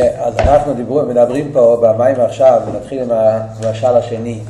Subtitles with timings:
[0.00, 4.40] כן, אז אנחנו דיברו, מדברים פה במים עכשיו, נתחיל עם המשל השני.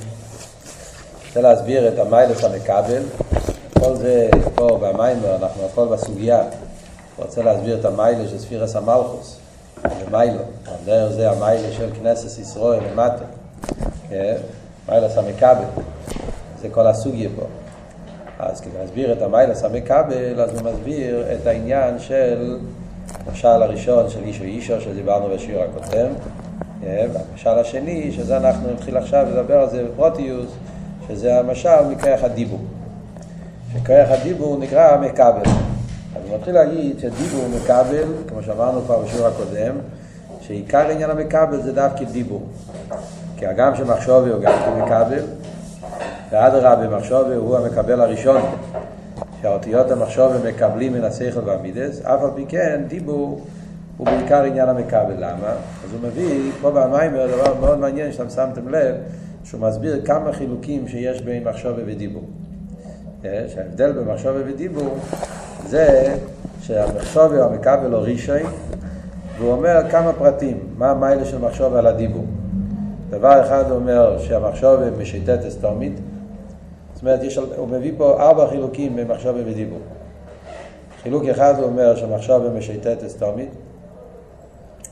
[1.27, 3.03] רוצה להסביר את המיילס המקבל.
[3.81, 6.43] כל זה פה במים, אנחנו הכל בסוגיה.
[7.17, 9.39] רוצה להסביר את המיילס של ספירס המלכוס,
[10.01, 10.43] ומיילו.
[10.85, 13.25] דרך זה המיילס של כנסת ישראל למטה.
[14.09, 14.37] כן?
[14.89, 15.65] מיילס המקבל.
[16.63, 17.47] זה כל הסוגיה פה.
[18.39, 22.59] אז כדי להסביר את המיילס המקבל, אז הוא מסביר את העניין של
[23.27, 26.13] המשל הראשון של איש ואישו שדיברנו בשיעור הקודם,
[26.83, 30.51] אה, והמשל השני, שזה אנחנו נתחיל עכשיו לדבר על זה בפרוטיוס,
[31.09, 32.61] שזה המשל מכרך הדיבור.
[33.75, 34.97] שכרך הדיבור נקרא.
[36.17, 39.75] אז הוא מתחיל להגיד שדיבור מקבל, כמו שאמרנו כבר בשיעור הקודם,
[40.41, 42.43] שעיקר עניין המקבל זה דווקא דיבור.
[43.37, 45.23] כי הגם שמחשובי הוא גם כמקבל,
[46.31, 48.43] ואדרבה מחשובי הוא המקבל הראשון.
[49.43, 53.41] שהאותיות המחשוב הם מקבלים מן השכל והמידס, אף על פי כן דיבור
[53.97, 55.15] הוא בעיקר עניין המקבל.
[55.17, 55.53] למה?
[55.85, 58.95] אז הוא מביא, פה במיימר, דבר מאוד מעניין שאתם שמתם לב,
[59.45, 62.25] שהוא מסביר כמה חילוקים שיש בין מחשוב ודיבור.
[63.25, 64.97] אה, שההבדל בין מחשוב ודיבור
[65.67, 66.17] זה
[66.63, 68.43] שהמחשוב הוא המקבל הוא רישוי,
[69.39, 72.25] והוא אומר כמה פרטים, מה המיילה של מחשוב על הדיבור.
[73.11, 75.93] דבר אחד הוא אומר שהמחשוב משתת אסתומית,
[77.01, 79.79] זאת אומרת, יש, הוא מביא פה ארבע חילוקים במחשב ובדיבור.
[81.03, 83.49] חילוק אחד הוא אומר שמחשב משייטת אסתומית,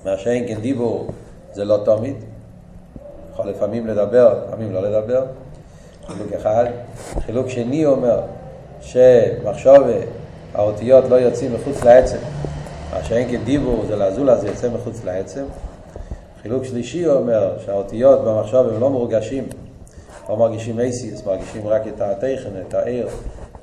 [0.04, 1.06] מה שאין כן דיבור
[1.52, 2.16] זה לא תומית,
[3.32, 5.24] יכול לפעמים לדבר, לפעמים לא לדבר,
[6.06, 6.64] חילוק אחד.
[7.20, 8.20] חילוק שני אומר
[8.80, 9.82] שמחשב,
[10.54, 12.18] האותיות לא יוצאים מחוץ לעצם,
[12.94, 15.44] מה שאין כן דיבור זה לזולה, זה יוצא מחוץ לעצם.
[16.42, 19.44] חילוק שלישי אומר שהאותיות במחשב הם לא מורגשים,
[20.28, 23.08] לא מרגישים אייסיאס, מרגישים רק את הטכן, את העיר,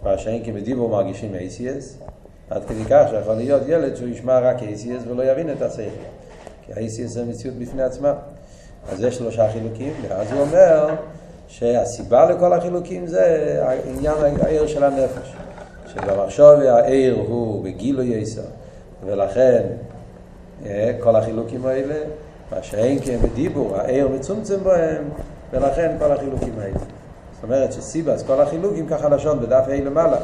[0.03, 1.97] מה שאין כי בדיבור מרגישים אייסיאס,
[2.49, 5.89] עד כדי כך שיכול להיות ילד שהוא ישמע רק אייסיאס ולא יבין את השכל,
[6.65, 8.13] כי האייסיאס זה מציאות בפני עצמה.
[8.91, 10.89] אז יש שלושה חילוקים, ואז הוא אומר
[11.47, 15.35] שהסיבה לכל החילוקים זה עניין העיר של הנפש.
[15.87, 18.41] שבמחשוב העיר הוא בגילוי יסר,
[19.05, 19.61] ולכן
[20.65, 21.95] אה, כל החילוקים האלה,
[22.51, 25.03] מה שאין כן בדיבור, העיר מצומצם בהם,
[25.55, 26.79] ולכן כל החילוקים האלה.
[27.33, 30.17] זאת אומרת שסיבס, כל החילוקים, ככה לשון בדף ה' למעלה,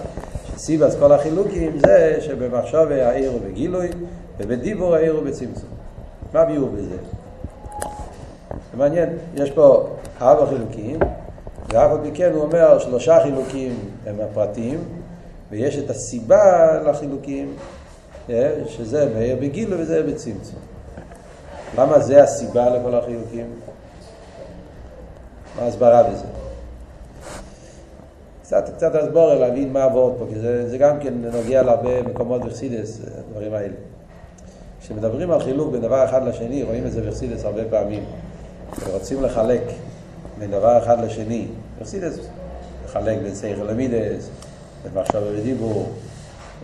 [0.56, 3.88] שסיבס כל החילוקים זה שבמחשוב העיר הוא בגילוי,
[4.38, 5.70] ובדיבור העיר הוא בצמצום.
[6.34, 6.96] מה ביור בזה?
[8.72, 9.88] זה מעניין, יש פה
[10.22, 11.00] ארבע חילוקים,
[11.70, 14.80] ואף על פי כן הוא אומר שלושה חילוקים הם הפרטים,
[15.52, 17.54] ויש את הסיבה לחילוקים,
[18.30, 20.60] אה, שזה בגילוי וזה בצמצום.
[21.78, 23.46] למה זה הסיבה לכל החילוקים?
[25.56, 26.26] מה ההסברה בזה?
[28.44, 32.46] קצת, קצת הסבורה להבין מה עבוד פה, כי זה, זה גם כן נוגע להרבה מקומות
[32.46, 33.74] בחסידס, הדברים האלה.
[34.82, 38.04] כשמדברים על חילוק בין דבר אחד לשני, רואים את זה בחסידס הרבה פעמים.
[38.80, 39.62] ורוצים לחלק
[40.40, 41.48] בין דבר אחד לשני.
[41.82, 42.18] בחסידס
[42.86, 44.30] לחלק בין סייכל למידס,
[44.84, 45.90] בין מחשב ודיבור.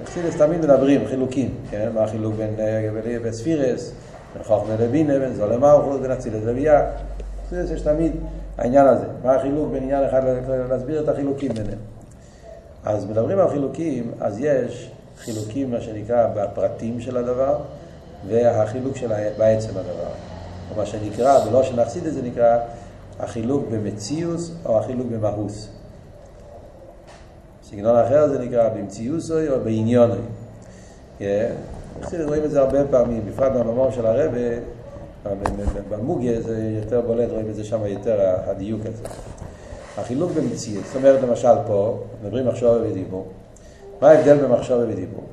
[0.03, 1.89] בחסידס תמיד מדברים חילוקים, כן?
[1.93, 2.55] מה החילוק בין,
[3.03, 3.91] בין, בין ספירס,
[4.33, 6.81] בין חוכמה לבינה, בין זול למלכות, בין אצילת לביאה.
[7.43, 8.11] בחסידס יש תמיד
[8.57, 9.05] העניין הזה.
[9.23, 10.21] מה החילוק בין עניין אחד,
[10.69, 11.79] להסביר את החילוקים ביניהם.
[12.85, 17.57] אז מדברים על חילוקים, אז יש חילוקים, מה שנקרא, בפרטים של הדבר,
[18.27, 19.07] והחילוק של
[19.37, 20.11] בעצם הדבר.
[20.71, 22.57] או מה שנקרא, ולא שנחסיד את זה נקרא,
[23.19, 25.69] החילוק במציאוס או החילוק במהוס.
[27.63, 30.17] סגנון אחר זה נקרא במציאוסוי או בעניונוי.
[31.19, 31.23] Yeah.
[32.25, 34.39] רואים את זה הרבה פעמים, בפרט במאמר של הרבה,
[35.89, 39.03] במוגיה זה יותר בולט, רואים את זה שם יותר, הדיוק הזה.
[39.97, 43.25] החילוק במציאות, זאת אומרת למשל פה, מדברים מחשבה ודיבור,
[44.01, 45.23] מה ההבדל במחשבה ודיבור?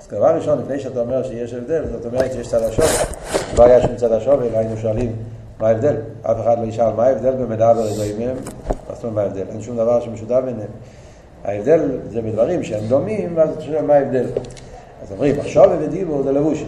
[0.00, 2.86] אז דבר ראשון, לפני שאתה אומר שיש הבדל, זאת אומרת שיש צד השווה.
[3.58, 5.16] לא היה שום צד השווה, אלא היינו שואלים
[5.60, 5.96] מה ההבדל.
[6.22, 8.36] אף אחד לא ישאל מה ההבדל במידע ורגעים מהם,
[8.88, 9.44] מה זאת אומרת מה ההבדל?
[9.52, 10.70] אין שום דבר שמשותף ביניהם.
[11.44, 11.80] ההבדל
[12.10, 14.26] זה בדברים שהם דומים, ואז אתה שואל מה ההבדל.
[15.02, 16.64] אז אומרים, מחשבה ודיבור זה לבוש.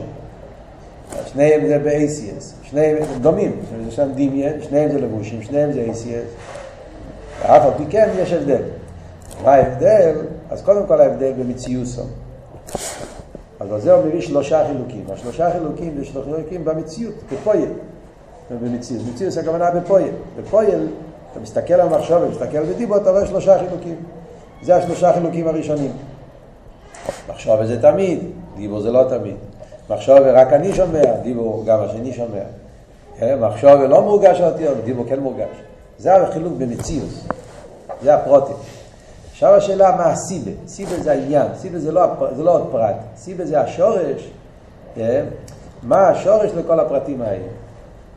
[1.33, 3.53] שניהם זה ב-ACS, שניהם דומים,
[3.85, 6.51] זה שם דמיין, שניהם זה לבושים, שניהם זה ACS,
[7.43, 8.63] ואף על פי כן יש הבדל.
[9.45, 10.15] מה ההבדל?
[10.51, 12.03] אז קודם כל ההבדל במציאוסו.
[13.61, 15.05] אז על זה הוא מביא שלושה חילוקים.
[15.13, 17.71] השלושה חילוקים זה שלושה חילוקים במציאות, בפויל.
[18.63, 19.03] במציאות.
[19.13, 20.13] מציאות זה הכוונה בפויל.
[20.37, 20.89] בפויל,
[21.33, 23.97] אתה מסתכל על מחשוב ומסתכל בדיבו, אתה רואה שלושה חילוקים.
[24.63, 25.93] זה השלושה חילוקים הראשונים.
[27.29, 28.19] מחשוב זה תמיד,
[28.57, 29.37] דיבו זה לא תמיד.
[29.91, 32.43] מחשוב רק אני שומע, דיבור גם השני שומע.
[33.19, 33.39] כן?
[33.41, 35.49] מחשוב לא מורגש האותיות, דיבור כן מורגש.
[35.99, 37.09] זה החילוק במציאות,
[38.03, 38.57] זה הפרוטים.
[39.33, 42.03] עכשיו השאלה מה הסיבה, סיבה זה העניין, סיבה זה לא,
[42.37, 44.31] זה לא עוד פרט, סיבה זה השורש,
[44.95, 45.25] כן?
[45.83, 47.49] מה השורש לכל הפרטים האלה?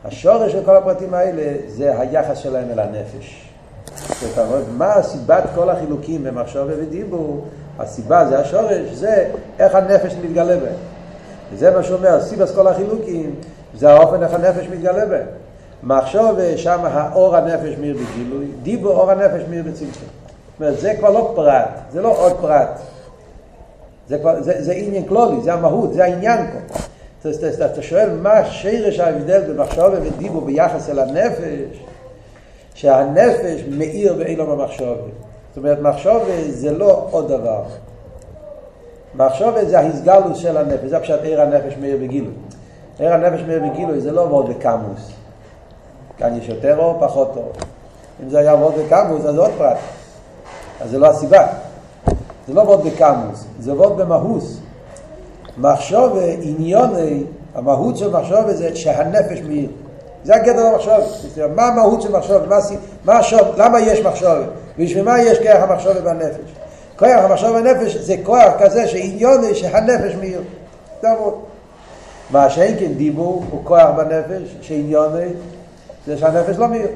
[0.04, 3.48] השורש של כל הפרטים האלה זה היחס שלהם אל הנפש.
[4.20, 7.44] זאת אומרת, מה סיבת כל החילוקים במחשוב ודיבור?
[7.78, 10.93] הסיבה זה השורש, זה איך הנפש מתגלה בהם.
[11.52, 13.34] וזה מה שאומר, סיבס כל החילוקים,
[13.74, 15.26] זה האופן איך הנפש מתגלה בהם.
[15.82, 19.88] מחשוב שם האור הנפש מאיר בגילוי, דיבור אור הנפש מאיר בצמצום.
[19.92, 22.80] זאת אומרת, זה כבר לא פרט, זה לא עוד פרט.
[24.08, 26.78] זה, כבר, זה, זה עניין כלולי, זה המהות, זה העניין פה.
[27.64, 31.78] אתה, שואל מה שרש ההבדל במחשוב ודיבור ביחס אל הנפש,
[32.74, 34.96] שהנפש מאיר באילו במחשוב.
[35.48, 37.62] זאת אומרת, מחשוב זה לא עוד דבר.
[39.16, 42.32] מחשוב זה ההסגלוס של הנפש, זה פשוט עיר הנפש מאיר בגילוי.
[42.98, 45.10] עיר הנפש מאיר בגילוי זה לא וורד בקמוס.
[46.18, 47.52] כאן יש יותר אור, פחות אור.
[48.22, 49.76] אם זה היה וורד בקמוס, אז עוד פרט.
[50.80, 51.46] אז זה לא הסיבה.
[52.46, 54.58] זה לא וורד בקמוס, זה וורד במהוס.
[55.58, 57.24] מחשוב עניוני,
[57.54, 59.70] המהות של מחשוב זה שהנפש מאיר.
[60.24, 60.94] זה הגדר המחשוב.
[61.54, 62.44] מה המהות של מחשוב?
[62.48, 62.58] מה,
[63.04, 63.40] מה השוב?
[63.56, 64.38] למה יש מחשוב?
[64.78, 66.63] בשביל מה יש כוח המחשוב בנפש?
[66.98, 70.42] כוח המחשוב בנפש זה כוח כזה שעניוני שהנפש מאיר.
[71.02, 71.34] זה עבוד.
[72.30, 75.28] מה שאין כן דיבור הוא כוח בנפש שעניוני
[76.06, 76.88] זה שהנפש לא מאיר.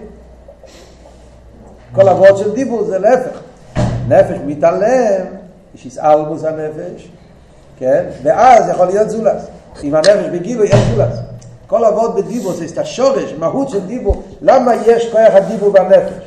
[1.92, 3.40] כל עבוד של דיבור זה להפך.
[4.08, 5.24] נפש מתעלם,
[5.74, 7.08] יש יסעלמוס הנפש,
[7.78, 8.04] כן?
[8.22, 9.42] ואז יכול להיות זולס.
[9.84, 11.18] אם הנפש בגילו אין זולס.
[11.66, 14.22] כל עבוד בדיבור זה את השורש, מהות של דיבור.
[14.40, 16.24] למה יש כוח הדיבור בנפש?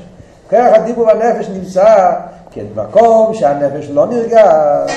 [0.50, 2.12] כוח הדיבור בנפש נמצא
[2.52, 4.92] כן, במקום שהנפש לא נרגש,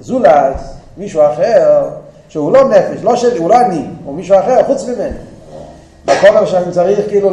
[0.00, 1.88] זולס, מישהו אחר,
[2.28, 5.16] שהוא לא נפש, לא שלי, הוא לא אני, הוא מישהו אחר, חוץ ממני.
[6.04, 7.30] מקום שאני צריך כאילו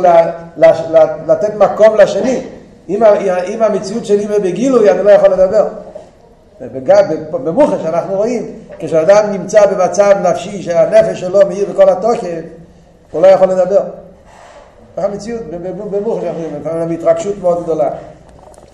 [1.28, 2.42] לתת מקום לשני.
[2.90, 5.68] אם המציאות שלי בגילוי, אני לא יכול לדבר.
[7.32, 12.42] במוחש אנחנו רואים, כשאדם נמצא במצב נפשי שהנפש שלו מאיר בכל התוקף,
[13.12, 13.84] הוא לא יכול לדבר.
[14.98, 15.42] המציאות,
[15.92, 17.90] במוחש אנחנו רואים, לפעמים התרגשות מאוד גדולה.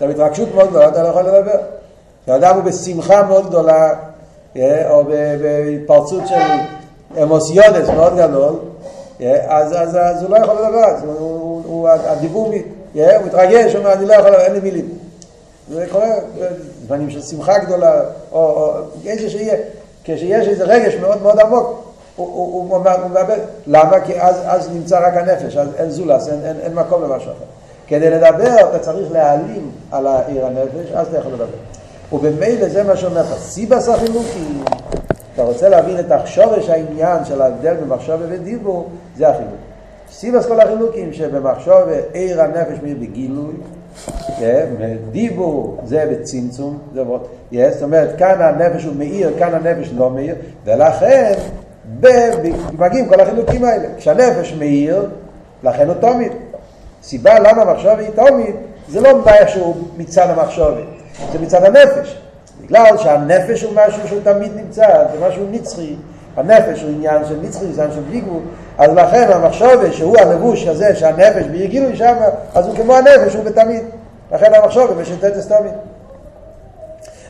[0.00, 1.58] כשאתה בהתרגשות מאוד גדולה, אתה לא יכול לדבר.
[2.24, 3.94] כשאדם הוא בשמחה מאוד גדולה,
[4.56, 6.34] אה, או בהתפרצות של
[7.22, 8.58] אמוסיונס מאוד גדול,
[9.20, 12.52] אה, אז, אז, אז הוא לא יכול לדבר, אז הוא, הוא, הוא, הדיבור,
[12.96, 14.88] אה, הוא מתרגש, הוא אומר, אני לא יכול, אין לי מילים.
[15.70, 18.00] זה קורה בזמנים של שמחה גדולה,
[18.32, 18.72] או, או
[19.06, 19.56] איזה שיהיה,
[20.04, 21.66] כשיש איזה רגש מאוד מאוד עמוק,
[22.16, 23.38] הוא, הוא, הוא, הוא מאבד.
[23.66, 24.00] למה?
[24.00, 27.44] כי אז, אז נמצא רק הנפש, אז אין זולס, אין, אין, אין מקום למשהו אחר.
[27.90, 31.46] כדי לדבר אתה צריך להעלים על העיר הנפש, אז אתה יכול לדבר.
[32.12, 34.64] ובמילא זה מה שאומר לך, סיבס החילוקים,
[35.34, 39.54] אתה רוצה להבין את השורש העניין של ההבדל במחשוב ודיבור, זה החילוק.
[40.12, 41.74] סיבס כל החילוקים שבמחשוב
[42.12, 43.54] עיר הנפש מאיר בגילוי,
[44.38, 44.66] כן?
[45.10, 50.34] דיבור זה בצמצום, זאת אומרת, כאן הנפש הוא מאיר, כאן הנפש לא מאיר,
[50.64, 51.32] ולכן
[52.78, 53.88] מגיעים כל החילוקים האלה.
[53.96, 55.08] כשהנפש מאיר,
[55.62, 56.32] לכן הוא תומית.
[57.02, 58.56] סיבה למה המחשוב היא תומית,
[58.88, 60.74] זה לא משהו מצד המחשוב,
[61.32, 62.20] זה מצד הנפש.
[62.60, 65.96] בגלל שהנפש הוא משהו שהוא תמיד נמצא, זה משהו נצחי.
[66.36, 68.22] הנפש הוא עניין של נצחי, זה עניין של בלי
[68.78, 72.14] אז לכן המחשוב שהוא הלבוש הזה שהנפש ביגילו שם,
[72.54, 73.82] אז הוא כמו הנפש, הוא בתמיד.
[74.32, 75.72] לכן המחשוב הוא משתת תמיד.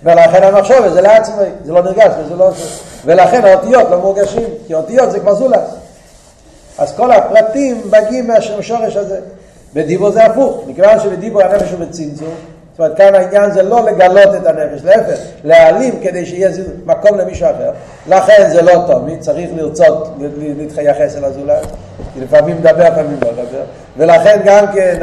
[0.02, 2.50] ולכן המחשוב זה לעצמי, זה לא נרגש וזה לא...
[3.04, 5.74] ולכן האותיות לא מורגשים, כי האותיות זה כבר זולס.
[6.78, 9.20] אז כל הפרטים מגיעים מהשורש הזה.
[9.74, 12.34] בדיבור זה הפוך, מכיוון שבדיבור הנפש הוא בצמצום,
[12.70, 16.50] זאת אומרת כאן העניין זה לא לגלות את הנפש, להפך, להעלים כדי שיהיה
[16.86, 17.70] מקום למישהו אחר.
[18.08, 20.08] לכן זה לא טוב, מי צריך לרצות
[20.38, 21.66] להתייחס אל הזולת,
[22.14, 23.62] כי לפעמים מדבר, לפעמים לא מדבר,
[23.96, 24.98] ולכן גם כן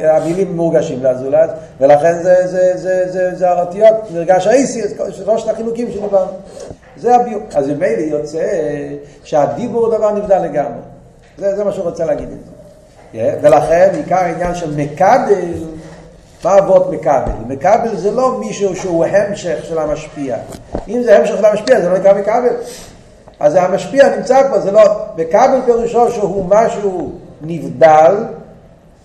[0.00, 6.30] המילים מורגשים לזולת, ולכן זה, זה, זה, זה, זה האותיות, נרגש האיסי, שלושת החילוקים שדיברנו.
[6.96, 7.42] זה הביור.
[7.54, 8.46] אז ממילא יוצא
[9.24, 10.80] שהדיבור הוא דבר נבדל לגמרי.
[11.38, 12.61] זה, זה מה שהוא רוצה להגיד את זה.
[13.14, 15.52] ולכן עיקר העניין של מקבל,
[16.44, 17.32] מה אבות מקבל?
[17.48, 20.36] מקבל זה לא מישהו שהוא המשך של המשפיע.
[20.88, 22.56] אם זה המשך של המשפיע זה לא נקרא מקבל.
[23.40, 24.80] אז המשפיע נמצא פה, זה לא...
[25.16, 28.16] מקבל פירושו שהוא משהו נבדל,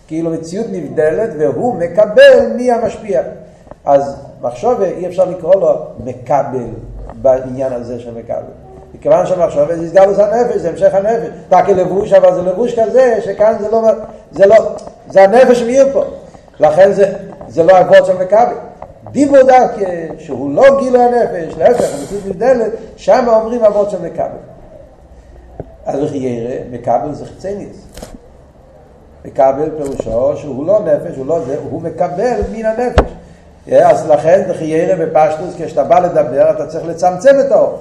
[0.07, 3.21] כאילו מציאות נבדלת, והוא מקבל מהמשפיע.
[3.85, 6.67] אז מחשוב אי אפשר לקרוא לו מקבל
[7.21, 8.66] בעניין הזה של מקבל.
[8.93, 11.27] מכיוון שהמחשוב זה הסגלוס הנפש, זה המשך הנפש.
[11.49, 13.81] תקי לבוש, אבל זה לבוש כזה, שכאן זה לא,
[14.31, 14.55] זה לא,
[15.09, 16.03] זה הנפש מאיר פה.
[16.59, 17.13] לכן זה,
[17.47, 18.55] זה לא אבות של מכבי.
[19.11, 19.85] דיבור דווקא,
[20.17, 24.37] שהוא לא גילוי הנפש, להפך, המציאות נבדלת, שם אומרים אבות של מכבי.
[25.85, 27.87] אז וכי ירא, מקבל זה חצניס.
[29.25, 33.11] מקבל פירושו שהוא לא נפש, הוא לא זה, הוא מקבל מן הנפש.
[33.71, 37.79] אז לכן וכי ירא בפשטוס, כשאתה בא לדבר, אתה צריך לצמצם את האור.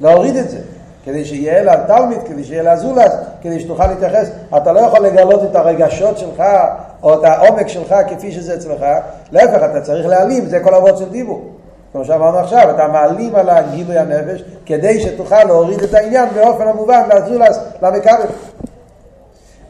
[0.00, 0.58] להוריד את זה.
[1.06, 3.12] כדי שיהיה לתלמיד, כדי שיהיה לזולס,
[3.42, 4.28] כדי שתוכל להתייחס.
[4.56, 6.42] אתה לא יכול לגלות את הרגשות שלך
[7.02, 8.86] או את העומק שלך כפי שזה אצלך,
[9.32, 11.42] להפך, אתה צריך להעלים, זה כל אבות של דיבור.
[11.92, 17.08] כמו שאמרנו עכשיו, אתה מעלים על הגילוי הנפש כדי שתוכל להוריד את העניין באופן המובן
[17.14, 18.26] לזולס, למכבל.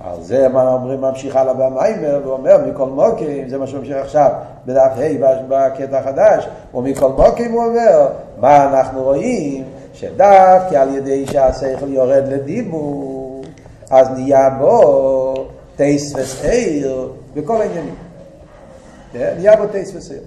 [0.01, 4.31] על זה מה אומרים ממשיך הלאה במיימר, ואומר מכל מוקים, זה מה שממשיך עכשיו
[4.67, 8.09] בדף ה' בקטע החדש, ומכל מוקים הוא אומר,
[8.41, 9.65] מה אנחנו רואים?
[9.97, 13.43] שדווקא על ידי שהשכל יורד לדיבור,
[13.91, 15.35] אז נהיה בו
[15.77, 17.95] טייס וסעיר בכל העניינים.
[19.13, 19.35] כן?
[19.37, 20.23] נהיה בו טייס וסעיר.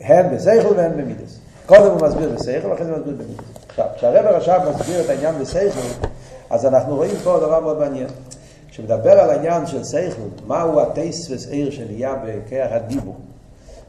[0.00, 1.38] הן בשכל והן במידס.
[1.66, 3.44] קודם הוא מסביר בשכל, ואחרי זה מסביר במידס.
[3.68, 6.06] עכשיו, כשהרבר עכשיו מסביר את העניין בשכל,
[6.50, 8.08] אז אנחנו רואים פה דבר מאוד מעניין.
[8.68, 13.16] כשמדבר על העניין של שכל, מהו הטייס וסעיר שנהיה בכרך הדיבור,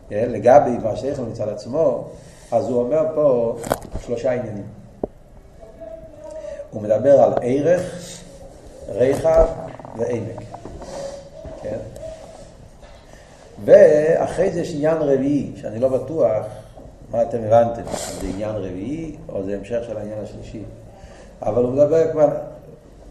[0.10, 0.30] כן?
[0.30, 2.08] לגבי מה שכל מצד עצמו,
[2.52, 3.56] אז הוא אומר פה
[4.00, 4.68] שלושה עניינים.
[6.72, 8.02] הוא מדבר על ערך,
[8.90, 9.46] רחב
[9.98, 10.42] ועמק.
[11.62, 11.78] כן?
[13.66, 16.46] ואחרי זה יש עניין רביעי, שאני לא בטוח
[17.12, 17.82] מה אתם הבנתם,
[18.22, 20.64] זה עניין רביעי או זה המשך של העניין השלישי.
[21.42, 22.28] אבל הוא מדבר כבר,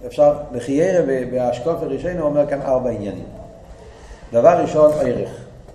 [0.06, 3.26] אפשר, לחיירה באשקוף הראשון הוא אומר כאן ארבע עניינים.
[4.32, 5.30] דבר ראשון, ערך.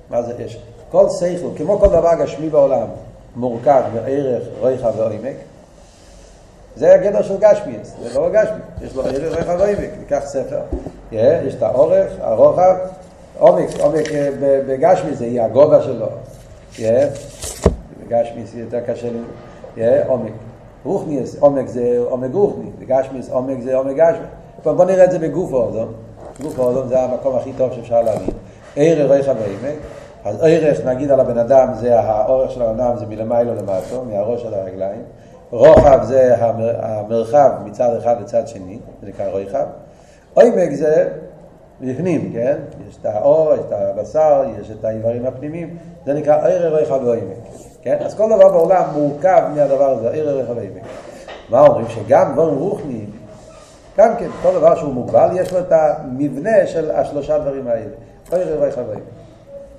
[0.09, 0.57] מה זה יש?
[0.91, 2.87] כל שכל, כמו כל דבר גשמי בעולם,
[3.35, 5.35] מורכב מערך, ריחה ועומק.
[6.75, 9.89] זה הגדר של גשמיאס, זה לא גשמי, יש לו ערך, ריחה ועומק.
[9.99, 10.59] ניקח ספר,
[11.11, 12.75] יש את האורך, הרוחב,
[13.39, 14.29] עומק, עומק אה,
[14.67, 16.07] בגשמי זה יהיה הגובה שלו.
[18.03, 19.07] בגשמי זה יותר קשה
[19.77, 20.31] לי, עומק.
[20.85, 24.25] רוחניאס, עומק זה עומק רוחני, בגשמיס עומק זה עומק גשמי.
[24.63, 25.91] בוא נראה את זה בגוף האודום.
[26.41, 28.33] גוף האודום זה המקום הכי טוב שאפשר להבין.
[28.75, 29.75] ערך, ריחה ועמק.
[30.25, 34.45] אז ערך, נגיד על הבן אדם, זה האורך של הבן אדם, זה מלמיילו למטו, מהראש
[34.45, 35.01] עד הרגליים.
[35.51, 36.35] רוחב זה
[36.79, 39.65] המרחב מצד אחד לצד שני, זה נקרא רוחב.
[40.33, 41.09] עומק זה
[41.81, 42.57] בפנים, כן?
[42.89, 47.37] יש את האור, יש את הבשר, יש את האיברים הפנימיים, זה נקרא ערך רוחב ועומק.
[47.81, 47.97] כן?
[47.99, 50.83] אז כל דבר בעולם מורכב מהדבר הזה, ערך רוחב ועומק.
[51.49, 51.87] מה אומרים?
[51.87, 53.11] שגם דברים רוחניים,
[53.97, 57.91] גם כן, כל דבר שהוא מוגבל, יש לו את המבנה של השלושה דברים האלה.
[58.31, 59.24] ערך רוחב ועומק.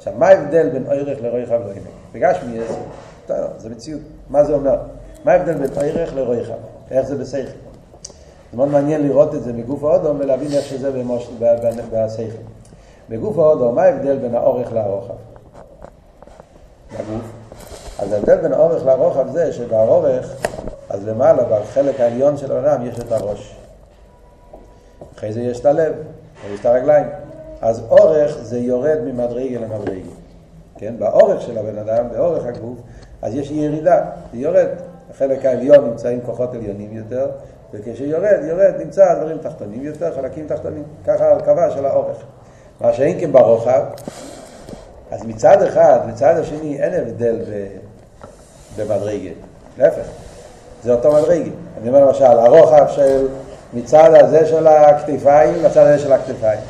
[0.06, 1.82] עכשיו, מה ההבדל בין אורך לרויחה ולעמק?
[2.12, 2.60] בגשמי
[3.58, 4.00] זה מציאות.
[4.30, 4.76] מה זה אומר?
[5.25, 6.54] מה ההבדל בין אורך לרויחה?
[6.90, 7.50] איך זה בשכל?
[8.50, 10.90] זה מאוד מעניין לראות את זה מגוף האודום ולהבין איך שזה
[11.92, 12.22] בשכל.
[13.08, 15.14] בגוף האודום, מה ההבדל בין האורך לרוחב?
[16.92, 17.22] בגוף.
[17.98, 20.36] אז ההבדל בין האורך לרוחב זה שבאורך,
[20.90, 23.56] אז למעלה, בחלק העליון של העולם, יש את הראש.
[25.16, 25.92] אחרי זה יש את הלב,
[26.48, 27.06] ויש את הרגליים.
[27.60, 30.10] אז אורך זה יורד ממדרגה למדרגה.
[30.78, 30.94] כן?
[30.98, 32.78] באורך של הבן אדם, באורך הגוף,
[33.22, 34.68] אז יש ירידה, זה יורד.
[35.10, 37.30] החלק העליון נמצאים כוחות עליונים יותר,
[37.72, 40.82] וכשיורד, יורד, נמצא דברים תחתונים יותר, חלקים תחתונים.
[41.06, 42.16] ככה הרכבה של האורך.
[42.80, 43.82] מה שאין כן ברוחב,
[45.10, 47.36] אז מצד אחד, מצד השני, אין הבדל
[48.76, 49.30] במדרגה.
[49.78, 50.06] להפך,
[50.82, 51.50] זה אותו מדרגה.
[51.80, 53.28] אני אומר למשל, הרוחב של
[53.75, 56.60] מצד הזה של הכתפיים לצד הזה של הכתפיים.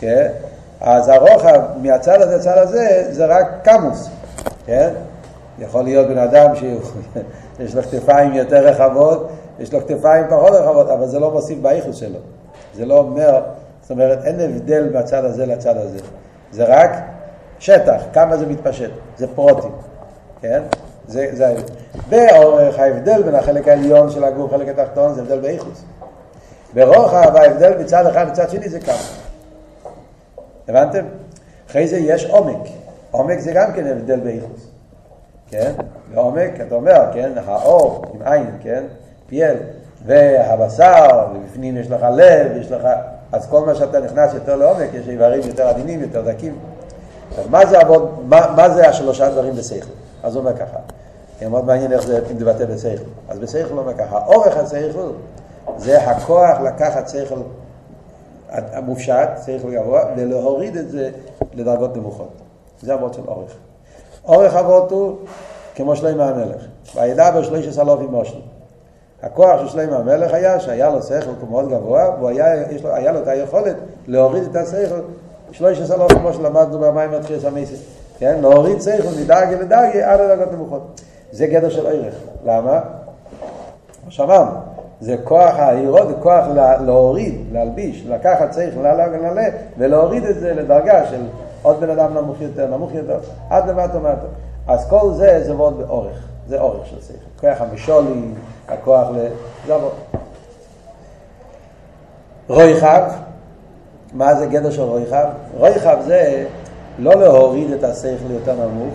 [0.00, 0.28] כן?
[0.80, 4.08] אז הרוחב מהצד הזה לצד הזה זה רק קמוס,
[4.66, 4.90] כן?
[5.58, 9.28] יכול להיות בן אדם שיש לו כתפיים יותר רחבות,
[9.58, 12.18] יש לו כתפיים פחות רחבות, אבל זה לא מוסיף באיכוס שלו.
[12.74, 13.40] זה לא אומר,
[13.82, 15.98] זאת אומרת, אין הבדל מהצד הזה לצד הזה.
[16.52, 16.90] זה רק
[17.58, 19.72] שטח, כמה זה מתפשט, זה פרוטים,
[20.40, 20.62] כן?
[21.08, 21.72] זה, זה ההבדל.
[22.08, 25.82] באורך ההבדל בין החלק העליון של הגוף לחלק התחתון זה הבדל באיכוס.
[26.74, 29.19] ברוחב ההבדל מצד אחד לצד שני זה כמה.
[30.70, 31.04] הבנתם?
[31.70, 32.68] אחרי זה יש עומק.
[33.10, 34.66] עומק זה גם כן הבדל באיכוס.
[35.50, 35.72] כן?
[36.14, 37.32] ועומק, אתה אומר, כן?
[37.46, 38.84] האור עם עין, כן?
[39.26, 39.56] פיאל.
[40.06, 42.88] והבשר, ובפנים יש לך לב, יש לך...
[43.32, 46.58] אז כל מה שאתה נכנס יותר לעומק, יש איברים יותר עדינים, יותר דקים.
[47.38, 49.90] אז מה זה עבוד, מה, מה זה השלושה דברים בשכל?
[50.22, 50.76] אז הוא אומר ככה.
[51.48, 53.04] מאוד מעניין איך זה מתבטא בשכל.
[53.28, 55.10] אז בשכל הוא אומר ככה, אורך השכל
[55.76, 57.38] זה הכוח לקחת שכל
[58.50, 61.10] המופשט, שכל גבוה, ולהוריד את זה
[61.54, 62.30] לדרגות נמוכות.
[62.82, 63.52] זה אבות של אורך.
[64.24, 65.16] אורך אבות הוא
[65.74, 66.66] כמו שלמה המלך.
[66.94, 68.40] וידע שלוש אלוף עם מושל.
[69.22, 73.76] הכוח של שלמה המלך היה שהיה לו שכל מאוד גבוה, והיה לו את היכולת
[74.06, 75.00] להוריד את השכל
[75.52, 77.80] שלוש אלוף כמו שלמדנו במים מתחיל סמייסס.
[78.18, 78.38] כן?
[78.40, 81.00] להוריד שכל מדרגה לדרגה עד לדרגות נמוכות.
[81.32, 82.14] זה גדר של ערך.
[82.44, 82.80] למה?
[84.08, 84.50] שאמרנו,
[85.00, 86.44] זה כוח העירות, זה כוח
[86.86, 89.04] להוריד, להלביש, לקחת צריך ללא
[89.78, 91.20] ולהוריד את זה לדרגה של
[91.62, 93.18] עוד בן אדם נמוך יותר, נמוך יותר,
[93.50, 94.26] עד למטה ומטה.
[94.66, 96.26] אז כל זה זה מאוד באורך.
[96.48, 97.46] זה אורך של שכל.
[97.46, 98.20] כוח המשולי,
[98.68, 99.26] הכוח ל...
[99.66, 99.90] זה עבור.
[102.48, 103.02] רויחב,
[104.12, 105.26] מה זה גדר של רויחב?
[105.58, 106.46] רויחב זה
[106.98, 108.94] לא להוריד את השכל יותר נמוך,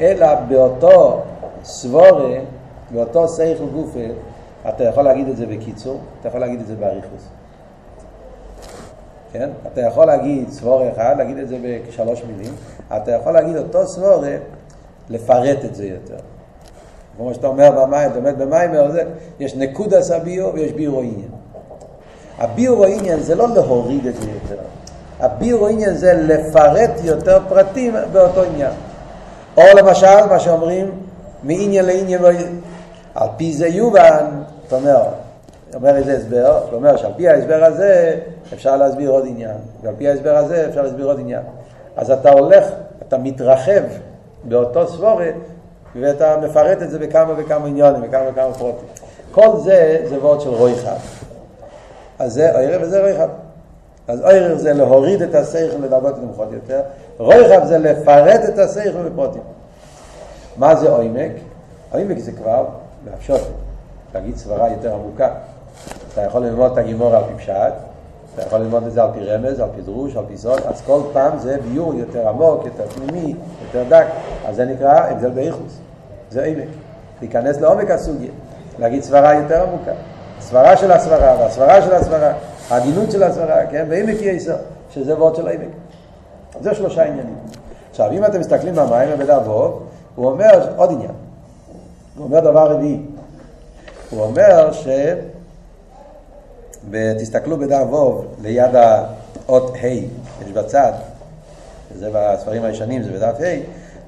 [0.00, 1.20] אלא באותו
[1.64, 2.38] סבורה,
[2.90, 3.98] באותו שכל גופה,
[4.68, 7.28] אתה יכול להגיד את זה בקיצור, אתה יכול להגיד את זה באריכוס.
[9.32, 9.50] כן?
[9.72, 11.56] אתה יכול להגיד סבורה אחד, להגיד את זה
[11.88, 12.54] בשלוש מילים,
[12.96, 14.36] אתה יכול להגיד אותו סבורה,
[15.10, 16.16] לפרט את זה יותר.
[17.16, 18.70] כמו שאתה אומר במים, אתה אומר במים,
[19.40, 21.30] יש נקודה סביו ויש בירו עניין.
[22.38, 24.62] הבירו עניין זה לא להוריד את זה יותר.
[25.20, 28.72] הבירו עניין זה לפרט יותר פרטים באותו עניין.
[29.56, 30.90] או למשל, מה שאומרים,
[31.42, 32.20] מעניין לעניין,
[33.14, 34.26] על פי זה יובן,
[34.66, 35.02] אתה אומר,
[35.74, 38.18] אומר איזה הסבר, הוא אומר שעל פי ההסבר הזה
[38.52, 41.42] אפשר להסביר עוד עניין, ועל פי ההסבר הזה אפשר להסביר עוד עניין.
[41.96, 42.64] אז אתה הולך,
[43.08, 43.82] אתה מתרחב
[44.44, 45.34] באותו סבורת,
[46.00, 48.88] ואתה מפרט את זה בכמה וכמה עניונים, בכמה וכמה פרוטים.
[49.32, 50.96] כל זה זה וורד של רוי חד.
[52.18, 53.28] אז זה ערב וזה רוי חד.
[54.08, 56.80] אז ערב זה להוריד את השכל לדרגות נמוכות יותר,
[57.18, 59.42] רוי חד זה לפרט את השכל בפרוטים.
[60.56, 61.32] מה זה עומק?
[61.92, 62.64] עומק זה כבר,
[63.04, 63.40] בהפשוט,
[64.14, 65.28] להגיד סברה יותר עמוקה.
[66.12, 67.72] אתה יכול ללמוד את הגימור על פי פשט,
[68.34, 70.82] אתה יכול ללמוד את זה על פי רמז, על פי דרוש, על פי סוד, אז
[70.86, 74.06] כל פעם זה ביור יותר עמוק, יותר פנימי, יותר דק,
[74.46, 75.78] אז זה נקרא הבדל באיכוס,
[76.30, 76.68] זה עמק,
[77.20, 78.30] להיכנס לעומק הסוגיה,
[78.78, 79.92] להגיד סברה יותר עמוקה,
[80.40, 82.32] סברה של הסברה והסברה של הסברה,
[82.70, 84.56] ההגינות של הסברה, כן, ועמק יסר,
[84.90, 85.68] שזה וורד של עמק.
[86.60, 87.36] זה שלושה עניינים.
[87.90, 89.82] עכשיו, אם אתם מסתכלים במים בדף ווב,
[90.14, 91.12] הוא אומר עוד עניין,
[92.20, 93.00] הוא אומר דבר רביעי,
[94.10, 94.88] הוא אומר ש...
[96.90, 100.92] ותסתכלו בדף ווב, ליד האות ה', יש בצד,
[101.94, 103.60] זה בספרים הישנים, זה בדף ה',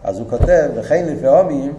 [0.04, 1.75] אז הוא כותב, וכן לפעמים,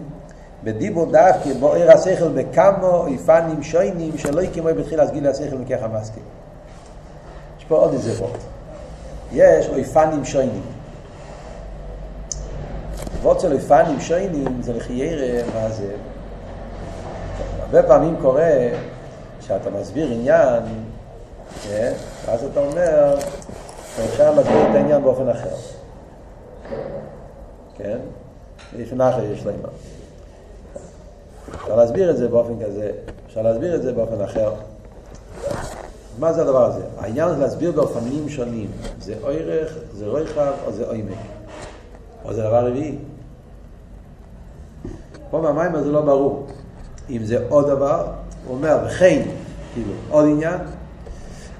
[0.64, 6.22] בדיבור דווקא בוער השכל בכמו אופנים שוינים שלא יקמו בתחילה סגיל השכל מכך המסכים.
[7.58, 8.40] יש פה עוד איזה וורט.
[9.32, 10.62] יש אופנים שוינים.
[13.22, 15.86] וורט של אופנים שוינים זה לחיירה, מה זה?
[17.64, 18.68] הרבה פעמים קורה
[19.40, 20.62] שאתה מסביר עניין,
[21.62, 21.92] כן?
[22.26, 23.16] ואז אתה אומר,
[24.04, 25.54] אפשר להסביר את העניין באופן אחר.
[27.76, 27.98] כן?
[28.78, 29.56] לפני אחר יש להם.
[31.54, 32.90] אפשר להסביר את זה באופן כזה,
[33.26, 34.52] אפשר להסביר את זה באופן אחר.
[36.18, 36.82] מה זה הדבר הזה?
[36.98, 38.70] העניין זה להסביר באופנים שונים.
[39.00, 41.18] זה אוירך, זה רויחב או זה עומק.
[42.24, 42.98] או זה דבר רביעי.
[45.30, 46.46] פה במים זה לא ברור.
[47.10, 48.06] אם זה עוד דבר,
[48.46, 49.22] הוא אומר, וכן,
[49.74, 50.58] כאילו, עוד עניין.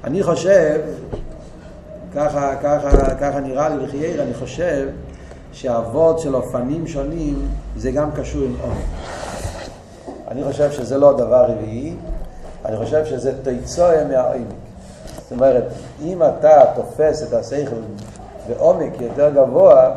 [0.04, 0.80] אני חושב,
[2.14, 4.88] ככה, ככה, ככה נראה לי לחייר, אני חושב
[5.52, 8.84] שהאבות של אופנים שונים זה גם קשור עם עומק.
[10.28, 11.94] אני חושב שזה לא דבר רביעי,
[12.64, 14.46] אני חושב שזה תיצואה מהעומק.
[15.22, 15.64] זאת אומרת,
[16.02, 17.76] אם אתה תופס את השכל
[18.48, 19.90] בעומק יותר גבוה,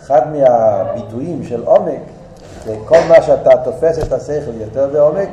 [0.00, 2.02] אחד מהביטויים של עומק
[2.64, 5.28] זה כל מה שאתה תופס את השכל יותר בעומק,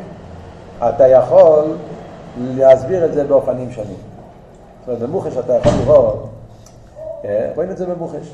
[0.80, 1.76] אתה יכול
[2.38, 3.98] להסביר את זה באופנים שונים.
[4.80, 6.30] זאת אומרת, במוחש אתה יכול לראות,
[7.26, 8.34] אה, רואים את זה במוחש,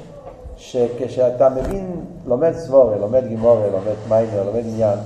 [0.58, 5.00] שכשאתה מבין, לומד סבורה, לומד גימורה, לומד מיימר, לומד עניין,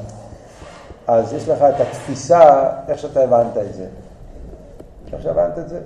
[1.08, 3.86] אז יש לך את התפיסה, איך שאתה הבנת את זה.
[5.14, 5.80] איך שהבנת את זה.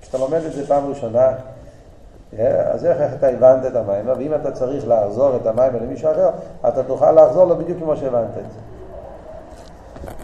[0.00, 1.28] כשאתה לומד את זה פעם ראשונה,
[2.42, 6.30] אז איך, איך אתה הבנת את המים, ואם אתה צריך לחזור את המים למישהו אחר,
[6.68, 8.58] אתה תוכל לחזור לו בדיוק כמו שהבנת את זה.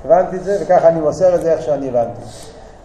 [0.04, 2.20] הבנתי את זה, וככה אני מוסר את זה איך שאני הבנתי.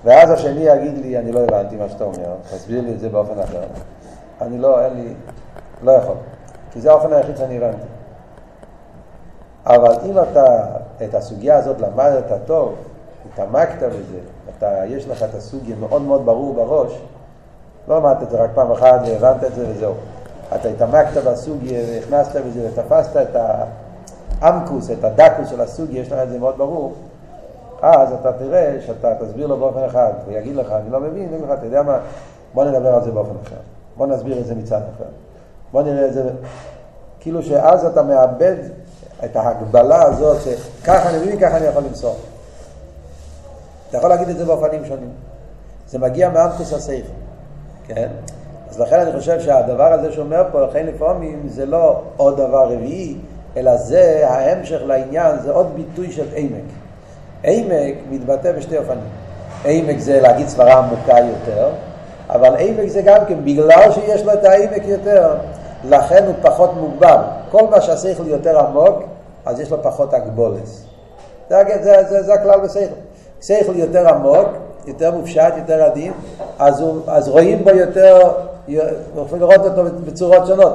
[0.04, 3.40] ואז השני יגיד לי, אני לא הבנתי מה שאתה אומר, תסביר לי את זה באופן
[3.40, 3.62] אחר.
[4.42, 5.14] אני לא, אין לי,
[5.84, 6.16] לא יכול.
[6.72, 7.88] כי זה האופן היחיד שאני הבנתי.
[9.66, 10.66] אבל אם אתה
[11.06, 12.76] את הסוגיה הזאת למדת טוב,
[13.34, 14.20] התעמקת בזה,
[14.58, 17.02] אתה, יש לך את הסוגיה מאוד מאוד ברור בראש,
[17.88, 19.94] לא למדת את זה רק פעם אחת והבנת את זה וזהו.
[20.56, 23.36] אתה התעמקת בסוגיה והכנסת בזה ותפסת את
[24.42, 26.94] העמקוס, את הדקוס של הסוגיה, יש לך את זה מאוד ברור.
[27.82, 31.42] אז אתה תראה שאתה תסביר לו באופן אחד, הוא יגיד לך, אני לא מבין, יגיד
[31.42, 32.00] לך, אתה יודע מה,
[32.54, 33.56] בוא נדבר על זה באופן אחר.
[33.98, 35.10] בוא נסביר את זה מצד אחר.
[35.72, 36.30] בוא נראה את זה,
[37.20, 38.56] כאילו שאז אתה מאבד
[39.26, 42.16] את ההגבלה הזאת, שככה אני מבין, ככה אני יכול למסור.
[43.90, 45.10] אתה יכול להגיד את זה באופנים שונים.
[45.88, 47.08] זה מגיע מאמקוס הסייכל,
[47.88, 48.08] כן?
[48.70, 53.16] אז לכן אני חושב שהדבר הזה שאומר פה, לכן לפעמים זה לא עוד דבר רביעי,
[53.58, 56.64] אלא זה ההמשך לעניין, זה עוד ביטוי של עמק.
[57.44, 59.10] עמק מתבטא בשתי אופנים.
[59.66, 61.70] עמק זה להגיד סברה עמוקה יותר,
[62.30, 65.36] אבל עמק זה גם כן, בגלל שיש לו את העמק יותר,
[65.84, 67.18] לכן הוא פחות מוגבל.
[67.52, 69.04] כל מה שהשכל יותר עמוק,
[69.46, 70.86] אז יש לו פחות הגבולס.
[71.50, 72.80] זה, זה, זה, זה הכלל בשכל.
[73.42, 74.48] שכל יותר עמוק,
[74.88, 76.14] יותר מופשט, יותר עדין,
[76.60, 78.32] אז, הוא, אז רואים בו יותר,
[78.68, 80.74] יכולים לראות אותו בצורות שונות.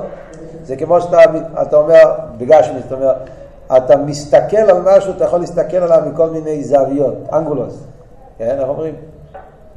[0.65, 1.19] זה כמו שאתה
[1.63, 3.13] אתה אומר, בגשמי, אתה אומר,
[3.77, 7.75] אתה מסתכל על משהו, אתה יכול להסתכל עליו מכל מיני זוויות, אנגולוס,
[8.39, 8.95] כן, איך אומרים?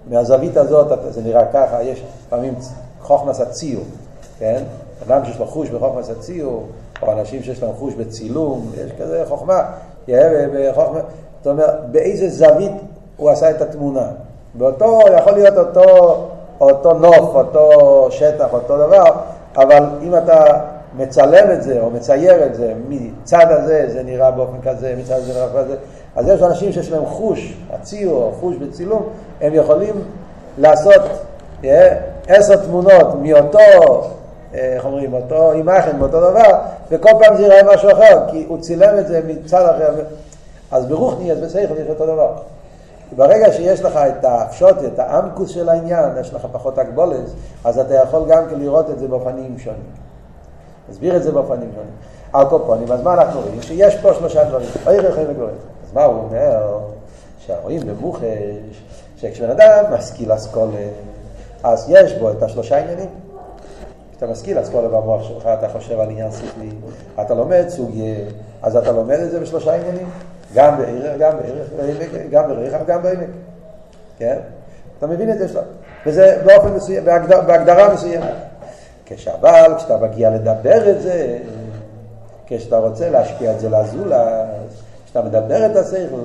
[0.10, 2.54] מהזווית הזאת זה נראה ככה, יש לפעמים
[3.02, 3.84] חוכמס הציור,
[4.40, 4.64] כן?
[5.08, 6.68] אדם שיש לו חוש בחוכמס הציור,
[7.02, 9.62] או אנשים שיש להם חוש בצילום, יש כזה חוכמה,
[10.08, 11.00] בחוכמה,
[11.44, 12.72] זאת אומרת, באיזה זווית
[13.24, 14.08] הוא עשה את התמונה.
[14.54, 16.18] באותו, יכול להיות אותו,
[16.62, 19.04] אותו נוף, אותו שטח, אותו דבר,
[19.58, 20.44] אבל אם אתה
[20.98, 25.34] מצלם את זה או מצייר את זה, מצד הזה זה נראה באופן כזה, מצד הזה
[25.34, 25.76] זה נראה באופן כזה,
[26.16, 29.10] אז יש אנשים שיש להם חוש, הציור חוש בצילום,
[29.42, 30.04] הם יכולים
[30.58, 31.02] לעשות
[31.62, 31.66] yeah,
[32.28, 33.60] עשר תמונות מאותו,
[34.54, 36.58] איך אומרים, אותו אימכן, מאותו דבר,
[36.92, 39.94] וכל פעם זה יראה משהו אחר, כי הוא צילם את זה מצד אחר.
[40.72, 42.34] אז ברוחני, אז בסייכל יש אותו דבר.
[43.16, 47.94] ברגע שיש לך את הפשוט, את העמקוס של העניין, יש לך פחות הגבולס, אז אתה
[47.94, 49.92] יכול גם כן לראות את זה באופנים שונים.
[50.90, 51.92] נסביר את זה באופנים שונים.
[52.34, 53.62] על קופונים, אז מה אנחנו רואים?
[53.62, 54.68] שיש פה שלושה דברים.
[54.88, 55.50] אוי רחם וגורם.
[55.88, 56.80] אז מה הוא אומר?
[57.40, 58.84] שרואים במוחש,
[59.18, 60.88] שכשבן אדם משכיל אסכולה,
[61.64, 63.10] אז יש בו את השלושה עניינים.
[64.12, 66.70] כשאתה משכיל אסכולה במוח שלך, אתה חושב על עניין שכלי,
[67.22, 68.16] אתה לומד סוגיה,
[68.62, 70.10] אז אתה לומד את זה בשלושה עניינים.
[70.54, 73.28] גם בערך, גם בערך, גם בערך, גם בעמק.
[74.18, 74.38] כן?
[74.98, 75.62] אתה מבין את זה שלו.
[76.06, 78.34] וזה באופן מסוים, בהגדר, בהגדרה מסוימת.
[79.06, 81.38] כשאבל, כשאתה מגיע לדבר את זה,
[82.48, 84.46] כשאתה רוצה להשפיע את זה לזולה,
[85.06, 86.16] כשאתה מדבר את השכל,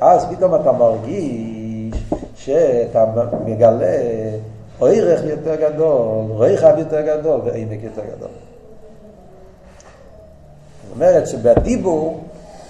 [0.00, 2.04] אז פתאום אתה מרגיש
[2.36, 3.04] שאתה
[3.44, 3.96] מגלה
[4.80, 8.28] ערך יותר גדול, ריחב יותר גדול ועמק יותר גדול.
[10.84, 12.24] זאת אומרת שבדיבור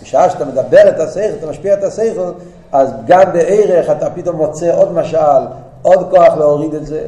[0.05, 2.33] בשעה שאתה מדבר את השכל, אתה משפיע את השכל,
[2.73, 5.43] אז גם בערך אתה פתאום מוצא עוד משל,
[5.83, 7.01] עוד כוח להוריד את זה.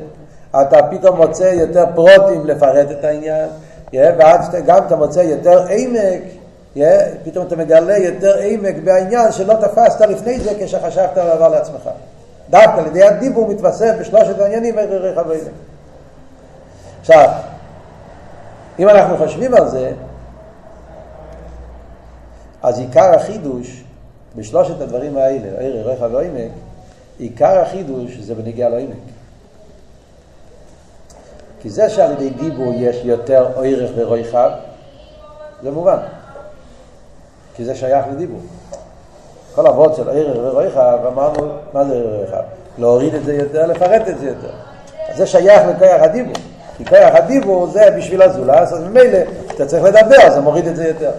[0.60, 3.48] אתה פתאום מוצא יותר פרוטים לפרט את העניין,
[3.92, 6.22] ואז גם אתה מוצא יותר עמק,
[7.24, 11.90] פתאום אתה מגלה יותר עמק בעניין שלא תפסת לפני זה כשחשבת על עבר לעצמך.
[12.50, 15.50] דווקא על ידי הדיבור מתווסף בשלושת העניינים ערך אבינו.
[17.00, 17.28] עכשיו,
[18.78, 19.90] אם אנחנו חושבים על זה,
[22.66, 23.84] אז עיקר החידוש
[24.36, 26.50] בשלושת הדברים האלה, ערר, רכב ועמק,
[27.18, 28.96] עיקר החידוש זה בנגיעה לעמק.
[31.62, 34.50] כי זה שעל ידי דיבור יש יותר ערך ורויחב,
[35.62, 35.96] זה מובן.
[37.56, 38.40] כי זה שייך לדיבור.
[39.54, 42.42] כל אבות של ערך ורויחב, אמרנו, מה זה ערך ורויחב?
[42.78, 44.52] להוריד את זה יותר, לפרט את זה יותר.
[45.08, 46.34] אז זה שייך לכוח הדיבור.
[46.76, 49.18] כי כוח הדיבור זה בשביל הזולס, אז ממילא,
[49.54, 51.10] אתה צריך לדבר, אז זה מוריד את זה יותר.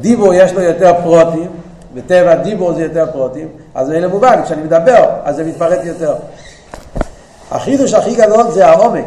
[0.00, 1.50] דיבור יש לו יותר פרוטים,
[1.94, 6.14] בטבע דיבור זה יותר פרוטים, אז זה מובן, כשאני מדבר, אז זה מתפרט יותר.
[7.50, 9.04] החידוש הכי גדול זה העומק.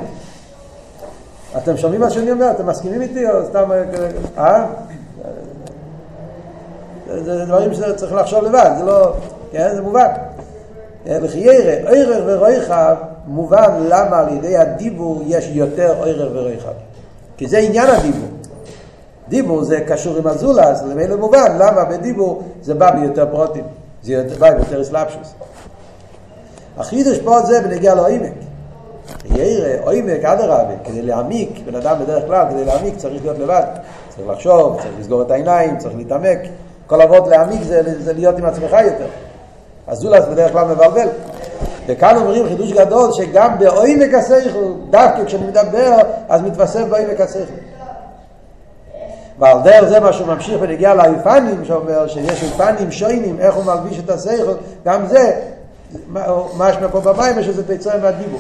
[1.58, 2.52] אתם שומעים מה שאני אומר?
[2.52, 3.70] אתם מסכימים איתי או סתם...
[4.38, 4.66] אה?
[7.08, 9.14] זה דברים שצריך לחשוב לבד, זה לא...
[9.52, 10.08] כן, זה מובן.
[11.06, 12.96] לחיירה, ערך ורויחב,
[13.28, 16.72] מובן למה על ידי הדיבור יש יותר ערך ורויחב.
[17.38, 18.30] כי זה עניין הדיבור.
[19.32, 23.64] דיבור זה קשור עם הזולס, למילא מובן למה בדיבור זה בא ביותר פרוטים,
[24.04, 25.34] זה בא ביותר אסלאפשוס.
[26.78, 28.34] החידוש פה זה בנגיע לעומק.
[29.26, 33.64] ירא, עומק, אדרבה, כדי להעמיק, בן אדם בדרך כלל, כדי להעמיק צריך להיות לבד.
[34.10, 36.40] צריך לחשוב, צריך לסגור את העיניים, צריך להתעמק.
[36.88, 39.08] כל אבות להעמיק זה, זה להיות עם עצמך יותר.
[39.88, 41.08] הזולס בדרך כלל מבלבל.
[41.88, 45.98] וכאן אומרים חידוש גדול שגם בעומק השכל, דווקא כשאני מדבר,
[46.30, 47.71] אז מתווסף בעומק השכל.
[49.42, 54.00] ועל דרך זה מה שהוא ממשיך ונגיע לאיפנים, שאומר שיש איפנים שוינים, איך הוא מלביש
[54.00, 54.54] את השכל,
[54.86, 55.40] גם זה,
[56.58, 58.40] משמע פה במים, שזה תצא מהדיבור.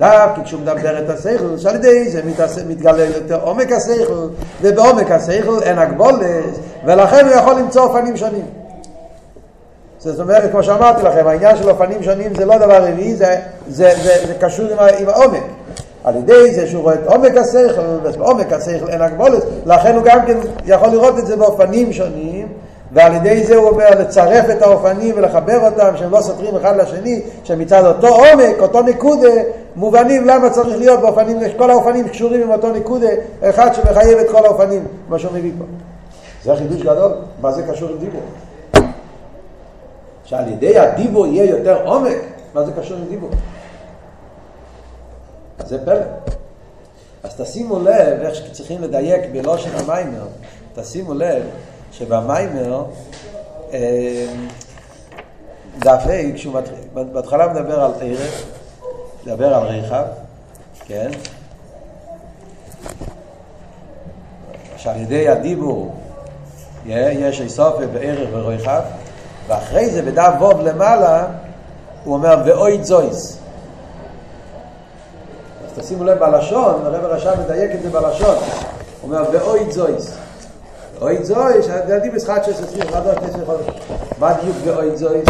[0.00, 2.20] דווקא כשהוא מדבר את השכל, שעל ידי זה
[2.68, 4.28] מתגלה יותר עומק השכל,
[4.62, 6.44] ובעומק השכל אין הגבולת,
[6.84, 8.46] ולכן הוא יכול למצוא אופנים שונים.
[9.98, 13.36] זאת אומרת, כמו שאמרתי לכם, העניין של אופנים שונים זה לא דבר רביעי, זה,
[13.68, 15.42] זה, זה, זה קשור עם, עם העומק.
[16.04, 20.26] על ידי זה שהוא רואה את עומק השכל, ובעומק השכל אין הגבולת, לכן הוא גם
[20.26, 20.36] כן
[20.66, 22.48] יכול לראות את זה באופנים שונים,
[22.92, 27.22] ועל ידי זה הוא אומר לצרף את האופנים ולחבר אותם, שהם לא סותרים אחד לשני,
[27.44, 29.30] שמצד אותו עומק, אותו נקודה,
[29.76, 33.08] מובנים למה צריך להיות באופנים, כל האופנים קשורים עם אותו נקודה,
[33.42, 35.64] אחד שמחייב את כל האופנים, מה שהוא מביא פה.
[36.44, 38.20] זה חידוש גדול, מה זה קשור עם דיבור?
[40.24, 42.18] שעל ידי הדיבור יהיה יותר עומק,
[42.54, 43.30] מה זה קשור עם דיבור?
[45.66, 46.04] זה פלא.
[47.22, 50.26] אז תשימו לב איך שצריכים לדייק בלושן המיימר,
[50.74, 51.42] תשימו לב
[51.92, 52.84] שבמיימר
[55.78, 56.60] דף ה', כשהוא
[56.92, 58.44] בהתחלה מדבר על ערך,
[59.26, 60.04] מדבר על רכב,
[60.86, 61.10] כן?
[64.76, 65.94] שעל ידי הדיבור
[66.86, 68.80] יש איסופי בערך ורכב,
[69.46, 71.26] ואחרי זה בדף ווב למעלה
[72.04, 73.39] הוא אומר ואוי זויס.
[75.80, 80.16] תשימו לב בלשון, הרב הרשם מדייק את זה בלשון, הוא אומר ואוי זויס.
[81.00, 82.86] אוי זויס, זה הדיבוס חד שש עשרים,
[84.18, 85.28] מה דיוק ואוי זויס?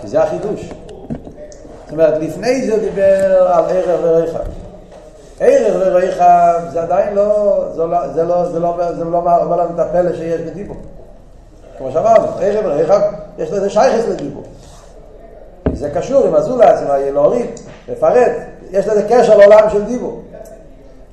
[0.00, 0.60] כי זה החידוש.
[1.84, 4.50] זאת אומרת, לפני זה דיבר על ערך ורכב.
[5.40, 9.74] ערך ורכב זה עדיין לא, זה לא, זה לא, זה לא, זה לא אומר לנו
[9.74, 10.76] את הפלא שיש בדיבור.
[11.78, 13.00] כמו שאמרנו, ערך ורכב,
[13.38, 14.42] יש לזה שייכס לדיבור.
[15.72, 18.32] זה קשור עם הזולס, עם הילורית, לפרט,
[18.70, 20.22] יש לזה קשר לעולם של דיבור.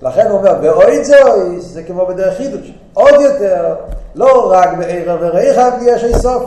[0.01, 2.71] לכן הוא אומר, באוי זויס, זה כמו בדרך חידוש.
[2.93, 3.75] עוד יותר,
[4.15, 6.43] לא רק בערב ורכב יש אי סוף,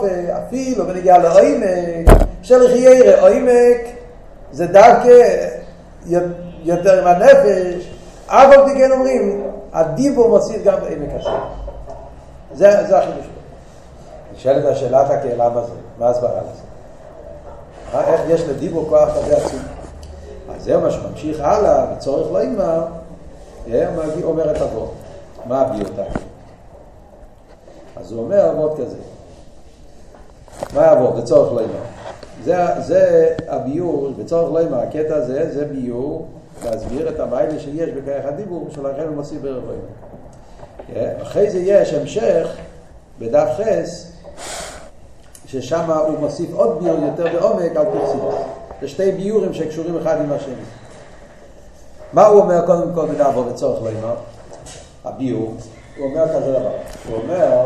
[0.47, 3.81] אפילו בנגיע לעומק, של חיירה, עומק,
[4.51, 5.09] זה דווקא
[6.63, 7.89] יותר עם הנפש,
[8.27, 9.43] אף על פי כן אומרים,
[9.73, 11.39] הדיבור מוסיף גם בעמק השם.
[12.53, 13.25] זה, זה החידוש.
[14.35, 16.67] נשאלת השאלת הקהלה בזה, מה הסברה לזה?
[18.11, 19.76] איך יש לדיבור כוח כזה עצום?
[20.55, 22.85] אז זה מה שממשיך הלאה, בצורך לא אימר,
[23.65, 24.93] הוא אומר את אבות.
[25.45, 26.03] מה הביותה?
[27.95, 28.97] אז הוא אומר אבות כזה.
[30.73, 31.15] מה אבות?
[31.15, 31.83] בצורך לא אימר.
[32.43, 36.27] זה, זה הביור, בצורך לא אימר, הקטע הזה, זה ביור
[36.65, 41.21] להסביר את המיילה שיש בכרך הדיבור, שלכן הוא מוסיף בערב לא אימר.
[41.21, 42.47] אחרי זה יש המשך
[43.19, 44.11] בדף חס,
[45.45, 48.56] ששם הוא מוסיף עוד ביור יותר בעומק על פרסידס.
[48.81, 50.53] זה שתי ביורים שקשורים אחד עם השני.
[52.13, 54.15] מה הוא אומר קודם כל בדבו בצורך לא אמר?
[55.05, 55.55] הביור,
[55.97, 56.71] הוא אומר כזה דבר,
[57.09, 57.65] הוא אומר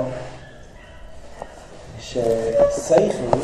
[1.99, 3.37] שסייכל,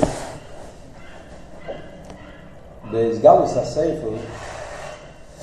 [2.92, 4.14] בהסגלוס הסייכל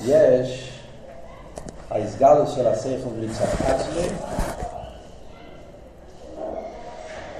[0.05, 0.71] יש
[1.91, 4.07] ההסגלוס של הסייכל מצד עצמי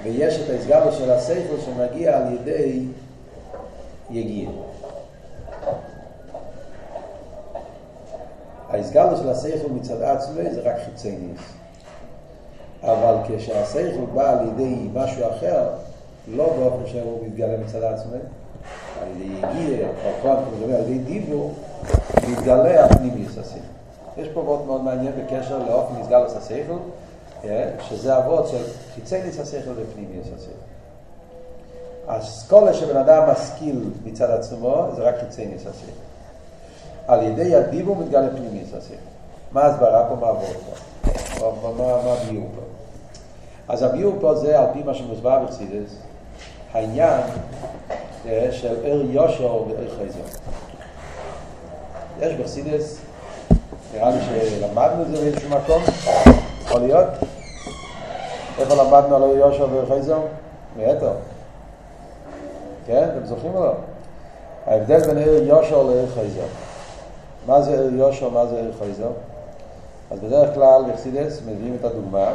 [0.02, 2.84] ויש את ההסגלוס של הסייכל שמגיע על ידי
[4.10, 4.48] יגיע.
[8.76, 11.40] ההסגלו של השכל מצד עצמי זה רק חיצי ניס.
[12.82, 15.68] אבל כשהשכל בא על ידי משהו אחר,
[16.28, 18.18] לא באופן שהוא מתגלה מצד עצמי,
[19.02, 19.88] על ידי יגיע,
[20.24, 21.54] או מדברים על ידי דיבור,
[22.30, 23.58] מתגלה הפנימיוס השכל.
[24.16, 26.76] יש פה מאוד מאוד מעניין בקשר לאופן הסגלוס השכל,
[27.80, 28.62] שזה אבות של
[28.94, 30.66] חיצי ניס השכל ופנימיוס השכל.
[32.08, 36.05] האסכולה שבן אדם משכיל מצד עצמו זה רק חיצי ניס השכל.
[37.08, 38.94] על ידי הדיבור מתגלה פנימיס השכל.
[39.52, 40.48] מה ההסברה פה, מה עבור
[41.40, 41.72] פה?
[41.78, 42.62] מה, הביור פה?
[43.68, 45.96] אז הביור פה זה על פי מה שמוסבר בחסידס,
[46.72, 47.20] העניין
[48.50, 50.38] של ער יושר וער חייזר.
[52.20, 52.98] יש בחסידס,
[53.94, 55.82] נראה לי שלמדנו את זה באיזשהו מקום,
[56.64, 57.06] יכול להיות?
[58.58, 60.18] איפה למדנו על ער יושר וער חייזר?
[60.76, 61.12] מאתר.
[62.86, 63.08] כן?
[63.12, 63.72] אתם זוכרים או לא?
[64.66, 66.46] ההבדל בין ער יושר לער חייזר.
[67.46, 69.10] מה זה ער יושר, מה זה ער חייזר?
[70.10, 72.34] אז בדרך כלל בחסידס מביאים את הדוגמה,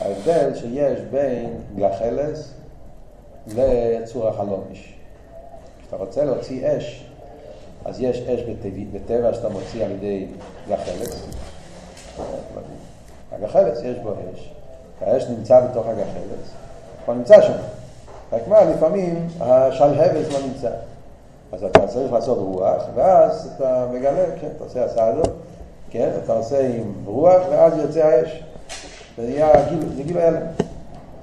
[0.00, 2.52] ההבדל שיש בין גחלס
[3.46, 4.94] לצור החלומיש.
[5.80, 7.06] כשאתה רוצה להוציא אש,
[7.84, 8.40] אז יש אש
[8.92, 10.26] בטבע שאתה מוציא על ידי
[10.68, 11.26] גחלס.
[13.32, 14.52] הגחלס יש בו אש,
[15.00, 16.50] האש נמצא בתוך הגחלס,
[17.06, 17.56] הוא נמצא שם.
[18.32, 20.70] רק מה, לפעמים השלהבס לא נמצא.
[21.54, 25.30] אז אתה צריך לעשות רוח, ואז אתה מגלה, כן, אתה עושה הסעה הזאת,
[25.90, 28.42] כן, אתה עושה עם רוח, ואז יוצא האש.
[29.16, 30.40] זה נהיה גיל, זה.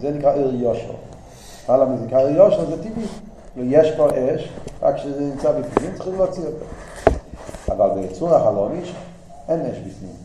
[0.01, 0.93] זה נקרא עיר יושר.
[1.67, 3.05] הלאה זה נקרא עיר יושר, זה טבעי.
[3.57, 4.49] יש פה אש,
[4.81, 6.65] רק כשזה נמצא בפנים צריכים להוציא אותו.
[7.69, 8.95] אבל ביצור החלומיש
[9.49, 10.15] אין אש בפנים.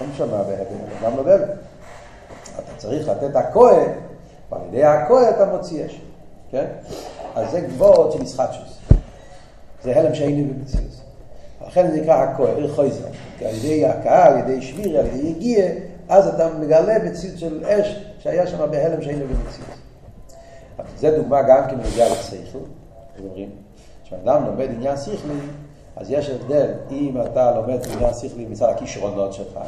[0.00, 0.64] אין שם בהבן,
[1.02, 1.48] גם לא בהלם.
[2.54, 3.90] אתה צריך לתת הכהן,
[4.50, 6.00] ועל ידי הכהן אתה מוציא אש.
[6.50, 6.66] כן?
[7.34, 8.73] אז זה גבוהות של ישחטשוס.
[9.84, 11.00] זה הלם שאין במציאות.
[11.66, 13.06] לכן זה נקרא עיר חויזר.
[13.40, 15.64] על ידי הכאה, על ידי שבירי, על ידי יגיע,
[16.08, 19.70] אז אתה מגלה מציאות של אש שהיה שם בהלם שאין במציאות.
[20.98, 22.58] זה דוגמה גם כן מגיעה לשכל,
[23.24, 23.50] אומרים,
[24.04, 25.34] כשאדם לומד עניין שכלי,
[25.96, 29.58] אז יש הבדל אם אתה לומד עניין שכלי מצד הכישרונות שלך.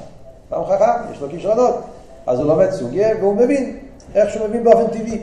[0.50, 1.74] אדם חכם, יש לו כישרונות,
[2.26, 3.78] אז הוא לומד סוגיה והוא מבין,
[4.14, 5.22] איך שהוא מבין באופן טבעי.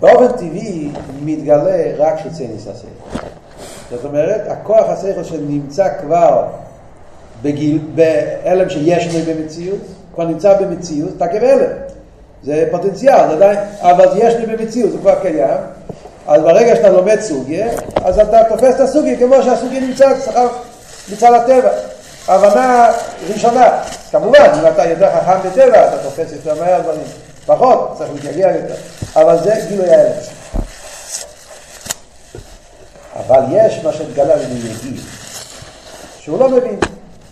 [0.00, 0.88] באופן טבעי
[1.22, 3.26] מתגלה רק חיצי ניס השכל.
[3.90, 6.46] זאת אומרת, הכוח השכל שנמצא כבר
[7.42, 9.80] בגיל, בהלם שיש לנו במציאות,
[10.14, 11.72] כבר נמצא במציאות, אתה כבהלם.
[12.42, 15.58] זה פוטנציאל, זה עדיין, אבל יש לי במציאות, זה כבר קיים.
[16.26, 17.68] אז ברגע שאתה לומד סוגיה,
[18.04, 20.38] אז אתה תופס את הסוגיה כמו שהסוגיה נמצא אצלך
[21.12, 21.70] מצד הטבע.
[22.28, 22.90] הבנה
[23.32, 23.82] ראשונה.
[24.10, 27.29] כמובן, אם אתה יותר חכם בטבע, אתה תופס יותר מהר דברים.
[27.50, 28.74] פחות, צריך להתייגע יותר.
[29.16, 30.30] אבל זה גילוי האלף.
[33.16, 35.02] אבל יש מה שמתגלה לנו יגיע,
[36.18, 36.78] שהוא לא מבין.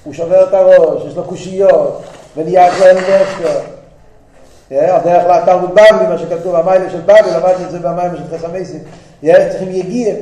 [0.04, 2.02] הוא שובר את הראש, יש לו קושיות,
[2.36, 3.58] ונהיה כהן נפשו.
[4.70, 8.80] הדרך לתלמוד בבלי, מה שכתוב במיילה של בבלי, למדתי את זה במיילה של חסר מייסים.
[9.22, 10.14] צריכים יגיע.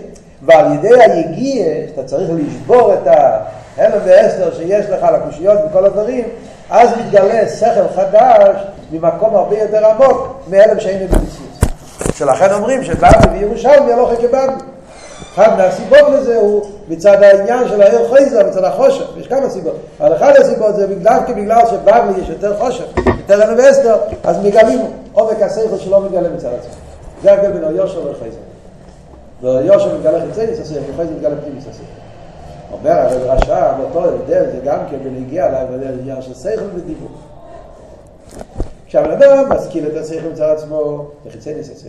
[0.43, 6.25] ועל ידי היגיע, שאתה צריך לשבור את ההלם והסתר שיש לך לקושיות וכל הדברים,
[6.71, 8.57] אז מתגלה שכל חדש
[8.93, 11.47] ממקום הרבה יותר עמוק מהלם שאין במציאות.
[12.15, 14.53] שלכן אומרים שבבלי וירושלמי הלוך כבבלי.
[15.35, 20.17] אחד מהסיבות לזה הוא מצד העניין של העיר חייזר, מצד החושך, יש כמה סיבות, אבל
[20.17, 24.81] אחת הסיבות זה דווקא בגלל שבבלי יש יותר חושך, יותר אלו ואסתר, אז מגלים
[25.13, 26.73] עומק השכל שלא מגלה מצד עצמו.
[27.23, 28.37] זה ההבדל בין היושר לחייזר.
[29.43, 32.06] ויושר מתגלה חיצייניס השכל, וחייזר מתגלה פנימיס השכל.
[32.73, 37.09] אומר הרב רשע, באותו הבדל זה גם כן בנגיע לעניין של שכל ודיבור.
[38.87, 41.89] כשהבן אדם משכיל את השכל מצד עצמו, לחיצייניס השכל.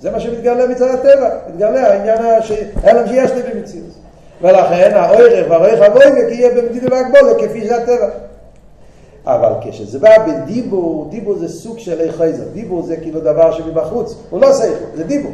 [0.00, 2.18] זה מה שמתגלה מצד הטבע, מתגלה העניין
[2.82, 3.90] ההלם שיש לי במציאות.
[4.42, 8.08] ולכן האוירך והאוירך הבויגק יהיה במדידה והגבולה כפי זה הטבע.
[9.26, 14.14] אבל כשזה בא בדיבור, דיבור זה סוג של אי חייזר, דיבור זה כאילו דבר שמבחוץ,
[14.30, 15.32] הוא לא סייכו, זה דיבור.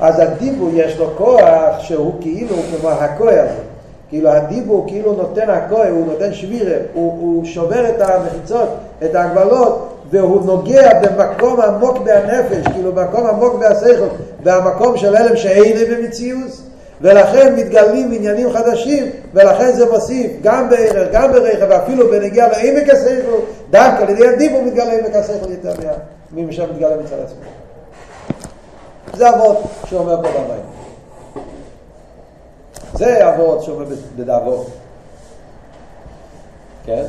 [0.00, 3.74] אז הדיבור יש לו כוח שהוא כאילו כמו הכוח הזה.
[4.08, 8.68] כאילו הדיבור כאילו נותן הכוח, הוא נותן שבירה, הוא, הוא שובר את המחיצות,
[9.04, 14.06] את ההגבלות, והוא נוגע במקום עמוק בהנפש, כאילו במקום עמוק בהשכל,
[14.42, 16.60] במקום של הלם שאין במציאות,
[17.00, 23.36] ולכן מתגלים עניינים חדשים, ולכן זה מוסיף גם בערך, גם ברכב, ואפילו בנגיע לעמק השכל,
[23.70, 25.72] דווקא על ידי הדיבור מתגלה עמק השכל יותר
[26.32, 27.63] ממי שמתגלה מצד עצמו.
[29.16, 30.64] זה אבות שאומר פה במים.
[32.94, 33.84] זה אבות שאומר
[34.16, 34.66] בדאבות.
[36.84, 37.04] כן?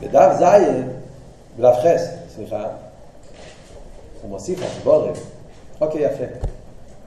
[0.00, 0.88] בדף זין,
[1.58, 2.64] בדף חס, סליחה,
[4.22, 5.18] הוא מוסיף הסבורת.
[5.80, 6.24] אוקיי, יפה.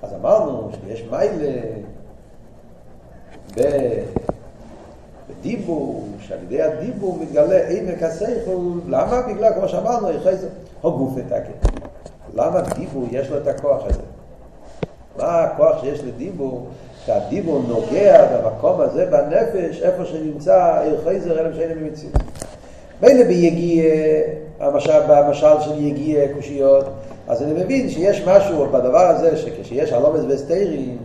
[0.04, 1.62] אז אמרנו שיש מיילה
[5.30, 8.58] בדיבור, שעל ידי הדיבור מתגלה עמק השכל,
[8.88, 9.22] למה?
[9.22, 10.08] בגלל, כמו שאמרנו,
[10.82, 11.52] הוא גוף ותקן.
[12.34, 14.02] למה דיבור יש לו את הכוח הזה?
[15.18, 16.68] מה הכוח שיש לדיבור?
[17.06, 22.16] שהדיבור נוגע במקום הזה בנפש, איפה שנמצא עיר חייזר, אלם שאין במציאות.
[23.02, 23.84] מילא ביגיע,
[25.08, 26.86] במשל של יגיע קושיות,
[27.28, 30.98] אז אני מבין שיש משהו בדבר הזה, שכשיש הלומס וסטיירים,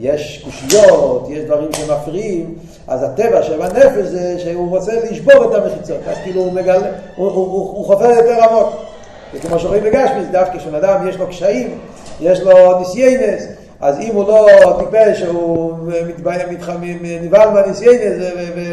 [0.00, 2.54] יש קושיות, יש דברים שמפריעים,
[2.88, 7.30] אז הטבע של הנפש זה שהוא רוצה לשבור את המחיצות, אז כאילו הוא מגלה, הוא,
[7.30, 8.89] הוא, הוא, הוא חופר יותר עמוק.
[9.34, 11.78] וכמו שרואים בגשמיס, דווקא כשאדם יש לו קשיים,
[12.20, 13.46] יש לו ניסיינס,
[13.80, 14.46] אז אם הוא לא
[14.78, 15.72] טיפש, הוא
[17.22, 18.24] נבהל מהניסיינס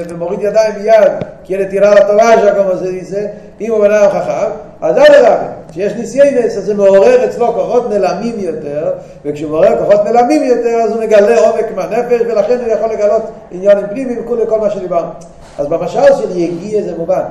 [0.10, 1.12] ומוריד ידיים מיד,
[1.44, 3.26] כי אלה תיראה לטובה שהכל זה ניסה,
[3.62, 4.50] אם הוא בן אדם חכם,
[4.82, 5.40] אז אל תדאג,
[5.72, 8.92] כשיש ניסיינס אז זה מעורר אצלו כוחות נלמים יותר,
[9.26, 13.88] וכשהוא מעורר כוחות נלמים יותר אז הוא מגלה עומק מהנפש, ולכן הוא יכול לגלות עניינים
[13.88, 15.10] פנימיים כל מה שדיברנו.
[15.58, 17.24] אז במשל של יגיע זה מובן,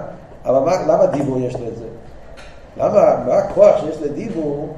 [0.47, 1.96] אבל מה, למה דיבור יש לו את זה?
[2.79, 4.69] למה, מה הכוח שיש לדיבור,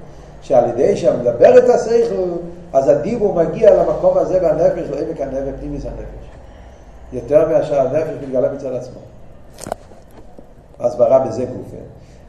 [0.43, 2.31] שעל ידי שמדבר את השכל,
[2.73, 6.29] אז הדיבור מגיע למקום הזה בנפש, לא עמק הנפש, פנימיס הנפש.
[7.13, 9.01] יותר מאשר הנפש מתגלה מצד עצמו.
[10.79, 11.77] אז ברא בזה גופה.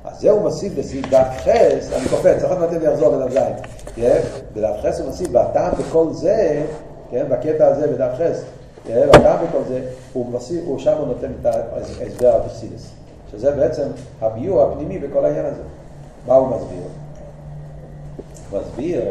[0.05, 3.53] אז זה הוא מוסיף בסעיף דף חס, אני קופץ, יכול לתת לי לחזור לדף זין.
[3.95, 4.19] כן?
[4.53, 6.63] בדף חס הוא מוסיף, והטעם בכל זה,
[7.11, 8.41] כן, בקטע הזה בדף חס,
[8.85, 9.81] והטעם בכל זה,
[10.13, 12.98] הוא מוסיף, הוא שם נותן את ההסבר הפסידס.
[13.31, 13.87] שזה בעצם
[14.21, 15.61] הביור הפנימי בכל העניין הזה.
[16.27, 16.83] מה הוא מסביר?
[18.49, 19.03] הוא מסביר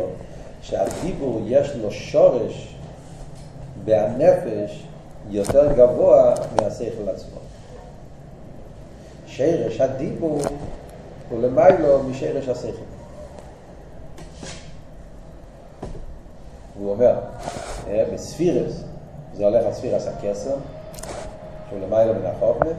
[0.62, 2.76] שהדיבור יש לו שורש
[3.84, 4.86] בהנפש
[5.30, 7.38] יותר גבוה מהשכל עצמו.
[9.26, 10.40] שרש הדיבור
[11.30, 12.82] הוא למיילו משרש השכל.
[16.78, 17.14] הוא אומר,
[18.14, 18.82] בספירס,
[19.34, 20.54] זה הולך על ספירס הקסר,
[21.68, 22.70] שהוא למיילו מן החוכמה,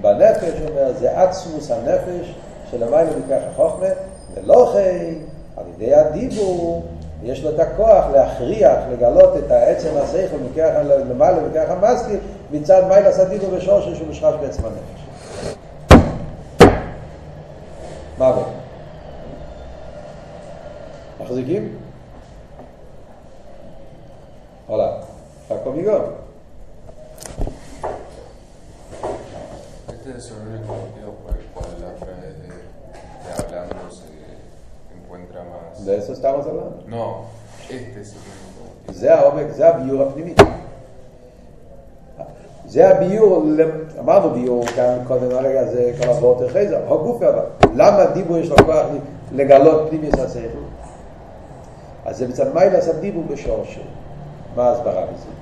[0.00, 2.34] בנפש, הוא אומר, זה עצמוס הנפש
[2.70, 3.86] שלמיילו מכך החוכמה,
[4.34, 5.14] ולא חי,
[5.56, 6.82] על ידי הדיבור,
[7.22, 10.70] יש לו את הכוח להכריח, לגלות את העצם השכל מכך
[11.10, 12.20] למעלה מכך המזכיר,
[12.50, 15.02] מצד מיילס הדיבור בשורש שהוא מושרש בעצם הנפש.
[18.18, 18.44] מה עבור?
[21.20, 21.76] מחזיקים?
[24.66, 24.92] הולאה,
[25.46, 25.76] אחר מקום
[30.16, 34.04] Este es el motivo por el cual la fe de, de hablando se
[34.94, 35.86] encuentra más.
[35.86, 36.84] de eso estamos hablando.
[36.86, 37.24] No,
[37.70, 38.12] este es
[38.88, 38.94] el.
[38.94, 40.34] זה העומק, זה הביור הפנימי.
[42.66, 43.44] זה הביור,
[43.98, 47.44] אמרנו ביור כאן קודם הרגע, זה כל הוורד אחרי זה, הגוף אבל.
[47.74, 48.86] למה דיבור יש לו כוח
[49.32, 50.64] לגלות פנימיוס השכל?
[52.04, 53.84] אז זה מצד מיילה עשה דיבור בשורש שלו.
[54.56, 55.41] מה ההסברה בזה?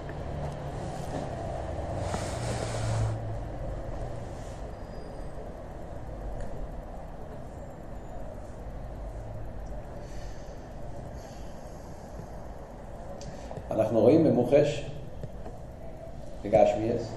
[14.50, 14.84] במוחש,
[16.44, 17.12] בגשמיאס,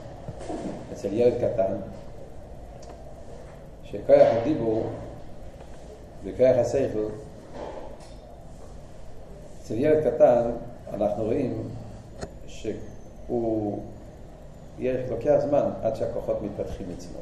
[0.94, 1.74] אצל ילד קטן,
[3.84, 4.86] שכוח הדיבור
[6.24, 7.08] וכוח השכל,
[9.62, 10.52] אצל ילד קטן
[10.94, 11.70] אנחנו רואים
[12.48, 13.80] שהוא,
[14.80, 17.20] יש, לוקח זמן עד שהכוחות מתפתחים אצלו.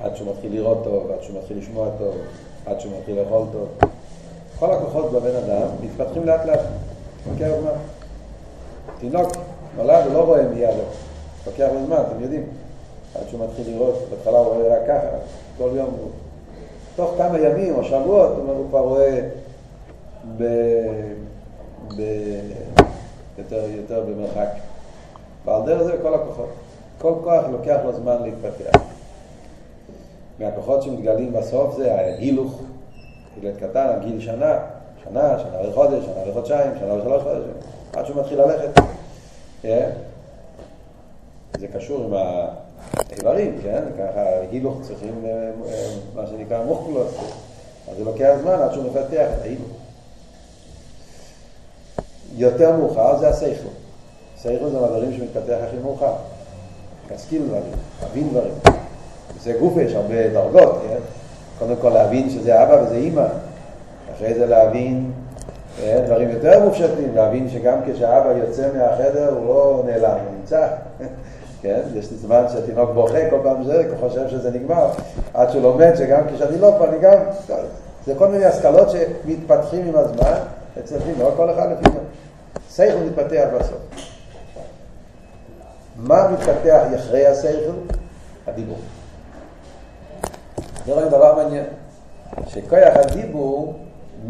[0.00, 2.16] עד שהוא מתחיל לראות טוב, עד שהוא מתחיל לשמוע טוב,
[2.66, 3.95] עד שהוא מתחיל לאכול טוב.
[4.58, 6.60] כל הכוחות בבן אדם מתפתחים לאט לאט,
[7.30, 7.70] לוקח זמן.
[8.98, 9.32] תינוק
[9.76, 10.74] נולד הוא לא רואה מיד,
[11.46, 12.46] לוקח לו זמן, אתם יודעים.
[13.14, 15.08] עד שהוא מתחיל לראות, בהתחלה הוא רואה רק ככה,
[15.58, 16.10] כל יום הוא...
[16.96, 19.20] תוך כמה ימים או שבועות הוא כבר רואה
[20.36, 20.44] ב...
[21.96, 22.02] ב...
[23.38, 24.48] יותר, יותר במרחק.
[25.44, 26.48] ועל דרך זה כל הכוחות.
[26.98, 28.80] כל כוח לוקח לו זמן להתפתח.
[30.38, 32.60] מהכוחות שמתגלים בסוף זה ההילוך,
[33.42, 34.58] ילד קטן, גיל שנה,
[35.04, 37.52] שנה, שנה וחודש, שנה וחודשיים, שנה ושלוש חודשים,
[37.92, 38.80] עד שהוא מתחיל ללכת.
[39.62, 39.90] כן?
[41.58, 42.14] זה קשור עם
[43.10, 43.82] האיברים, כן?
[43.98, 44.20] ככה
[44.50, 47.14] הילוך צריכים אה, אה, מה שנקרא מוכלוס,
[47.90, 49.68] אז זה לוקח זמן עד שהוא מפתח את ההילוך.
[52.36, 53.68] יותר מאוחר זה השכל.
[54.42, 56.12] שכל זה מהדברים שמתפתח הכי מאוחר.
[57.10, 57.72] להשכיל דברים,
[58.02, 58.52] להבין דברים.
[59.42, 60.98] זה גוף יש הרבה דרגות, כן?
[61.58, 63.26] קודם כל להבין שזה אבא וזה אימא,
[64.16, 65.12] אחרי זה להבין
[65.82, 70.68] אה, דברים יותר מופשטים, להבין שגם כשאבא יוצא מהחדר הוא לא נעלם, הוא נמצא.
[71.62, 71.80] כן?
[71.94, 74.90] יש לי זמן שהתינוק בוכה כל פעם זה, הוא חושב שזה נגמר,
[75.34, 77.18] עד שהוא לומד שגם כשאני לא פה אני גם...
[78.06, 80.38] זה כל מיני השכלות שמתפתחים עם הזמן,
[80.78, 81.98] אצל לא כל אחד לפי זה.
[82.70, 83.78] שכל מתפתח בסוף.
[85.96, 87.72] מה מתפתח אחרי השכל?
[88.46, 88.76] הדיבור.
[90.86, 91.64] זה רואים דבר מעניין,
[92.46, 93.74] שכוח הדיבור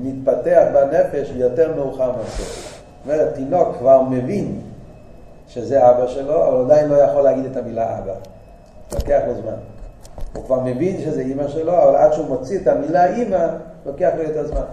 [0.02, 2.42] מתפתח בנפש יותר מאוחר מהשכל.
[2.42, 4.61] זאת אומרת, תינוק כבר מבין
[5.48, 8.14] שזה אבא שלו, אבל עדיין לא יכול להגיד את המילה אבא.
[8.94, 9.57] לוקח לו זמן.
[10.34, 13.46] הוא כבר מבין שזה אימא שלו, אבל עד שהוא מוציא את המילה אימא,
[13.86, 14.64] לוקח לו יותר זמן.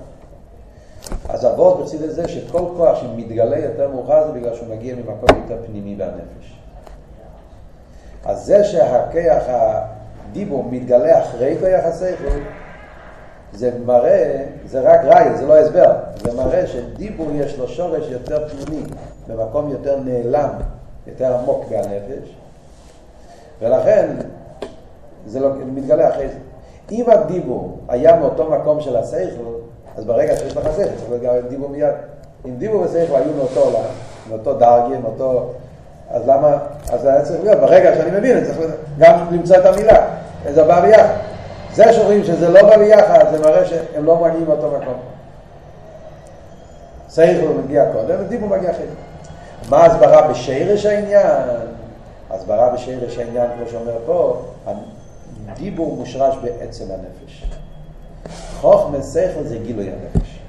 [1.30, 5.58] אז אבות בצד לזה שכל כוח שמתגלה יותר מאוחר זה בגלל שהוא מגיע ממקום יותר
[5.66, 6.60] פנימי בנפש.
[8.26, 9.44] אז זה שהכיח
[10.34, 12.40] הדיבור מתגלה אחרי כיח השכל,
[13.54, 15.92] זה מראה, זה רק ראי, זה לא הסבר,
[16.24, 18.84] זה מראה שדיבור יש לו שורש יותר פנימי,
[19.28, 20.50] במקום יותר נעלם,
[21.08, 22.36] יותר עמוק בנפש,
[23.62, 24.10] ולכן
[25.26, 26.38] זה לא, מתגלה אחרי זה.
[26.92, 29.44] אם הדיבור היה מאותו מקום של השכל,
[29.98, 31.94] אז ברגע שיש לך שכל, צריך להיות גם דיבור מיד.
[32.46, 33.90] אם דיבור ושכל היו מאותו עולם,
[34.30, 35.50] מאותו דרגי, מאותו...
[36.10, 36.58] אז למה,
[36.92, 38.58] אז היה צריך להיות, ברגע שאני מבין, אני צריך
[38.98, 40.08] גם למצוא את המילה,
[40.52, 41.14] זה בא ביחד.
[41.74, 45.00] זה שאומרים שזה לא בא ביחד, זה מראה שהם לא מגיעים מאותו מקום.
[47.10, 48.86] שכל מגיע קודם, ודיבור מגיע אחרי.
[49.70, 51.48] מה ההסברה בשרש העניין?
[52.32, 54.42] הסברה בשרש העניין, כמו שאומר פה,
[55.56, 57.46] דיבור מושרש בעצם הנפש.
[58.62, 60.40] חוכמה שכל זה גילוי הנפש.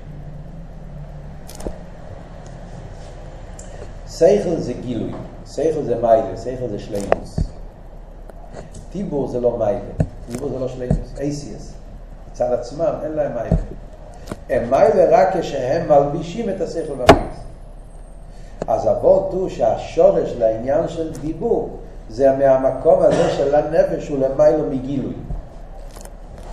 [4.09, 5.13] שכל זה גילוי,
[5.47, 7.44] שכל זה מיילה, שכל זה שלימוס.
[8.95, 9.81] דיבור זה לא מיילה,
[10.31, 11.73] דיבור זה לא שלימוס, אייסיאס.
[12.33, 13.57] מצד עצמם אין להם מיילה.
[14.51, 17.35] הם מיילה רק כשהם מלבישים את השכל והחוץ.
[18.67, 21.77] אז אבות הוא שהשורש לעניין של דיבור
[22.11, 25.15] זה מהמקום הזה של הנפש הוא למיילו מגילוי.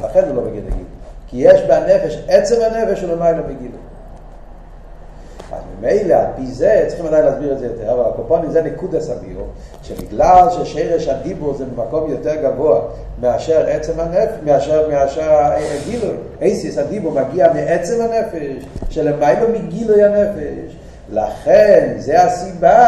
[0.04, 0.84] לכן הוא לא בגדר גילוי.
[1.28, 3.80] כי יש בנפש, עצם הנפש הוא למיילו מגילוי.
[5.82, 9.48] ממילא, על פי זה, צריכים עדיין להסביר את זה יותר, אבל הקופונים זה נקודס הביור,
[9.84, 12.82] שבגלל ששרש הדיבור זה במקום יותר גבוה
[13.22, 20.76] מאשר עצם הנפש, מאשר, מאשר הגילוי, אייסיס הדיבור מגיע מעצם הנפש, שלמיילו מגילוי הנפש,
[21.14, 22.88] לכן זה הסיבה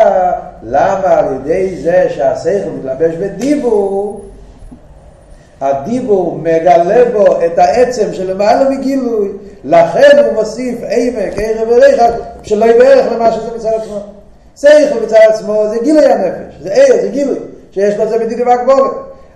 [0.64, 4.22] למה על ידי זה שהשכל מתלבש בדיבור
[5.62, 9.30] הדיבור מגלה בו את העצם שלמעלה מגילוי,
[9.64, 12.12] לכן הוא מוסיף עמק, ערב וריחק,
[12.44, 14.00] שלא יהיה בערך למה שזה מצד עצמו.
[14.58, 17.38] שכל מצד עצמו זה גילוי הנפש, זה ער, זה גילוי,
[17.72, 18.92] שיש לו זה בדידי והגבולת.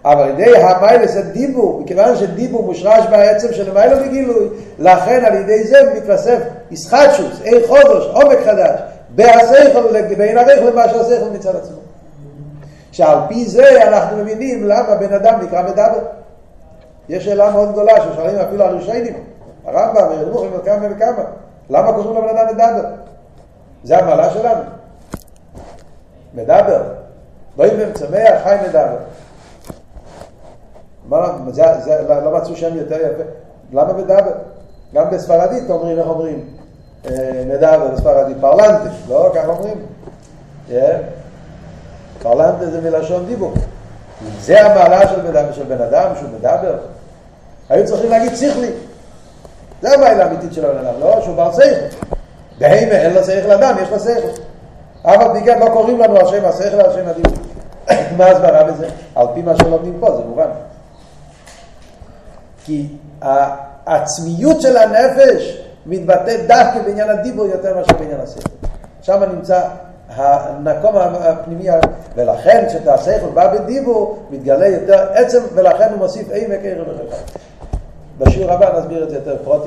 [0.06, 4.48] אבל על ידי המיילס הדיבור, מכיוון שדיבור מושרש בעצם של מיילא מגילוי,
[4.80, 6.38] לכן על ידי זה מתווסף
[6.72, 11.87] ישחטשוס, עיר חודש, עומק חדש, בהשכל, בין הרכל למה שהשכל מצד עצמו.
[12.98, 16.00] שעל פי זה אנחנו מבינים למה בן אדם נקרא מדבר.
[17.10, 19.24] יש שאלה מאוד גדולה ששואלים אפילו הראשונים,
[19.66, 21.24] הרמב"ם, ורמוכים וכמה וכמה,
[21.70, 22.90] למה קוראים לבן אדם מדבר?
[23.84, 24.62] זה המעלה שלנו.
[26.34, 26.84] מדבר.
[27.58, 28.98] לא אם צמח, חי מדבר.
[31.06, 33.24] מה, זה, זה, לא, מצאו שם יותר יפה.
[33.74, 34.32] למה מדבר?
[34.94, 36.46] גם בספרדית אומרים, איך אומרים?
[37.06, 39.32] אה, מדבר בספרדית, פרלנטה, לא?
[39.36, 39.86] ככה אומרים.
[40.70, 41.27] Yeah.
[42.22, 43.54] פרלנטה זה מלשון דיבור.
[44.40, 46.78] זה המעלה של בן, של בן אדם, שהוא מדבר.
[47.70, 48.72] היו צריכים להגיד שכלי.
[49.82, 51.22] זה המעלה האמיתית של הבן אדם, לא?
[51.22, 52.06] שהוא בר שכל.
[52.60, 54.42] בהמה אין לו שכל אדם, יש לו שכל.
[55.06, 57.38] אבל בגלל לא קוראים לנו על שם השכל, על שם הדיבור.
[58.18, 58.90] מה הסברה בזה?
[59.16, 60.50] על פי מה שלומדים פה, זה מובן.
[62.66, 62.88] כי
[63.22, 68.50] העצמיות של הנפש מתבטאת דווקא בעניין הדיבור יותר מאשר בעניין השכל.
[69.02, 69.62] שם נמצא
[70.18, 71.68] המקום הפנימי,
[72.16, 77.16] ולכן כשהשכל בא בדיבור, מתגלה יותר עצם, ולכן הוא מוסיף עמק ערב וחלקה.
[78.20, 79.66] בשיעור הבא נסביר את זה יותר פרוטי.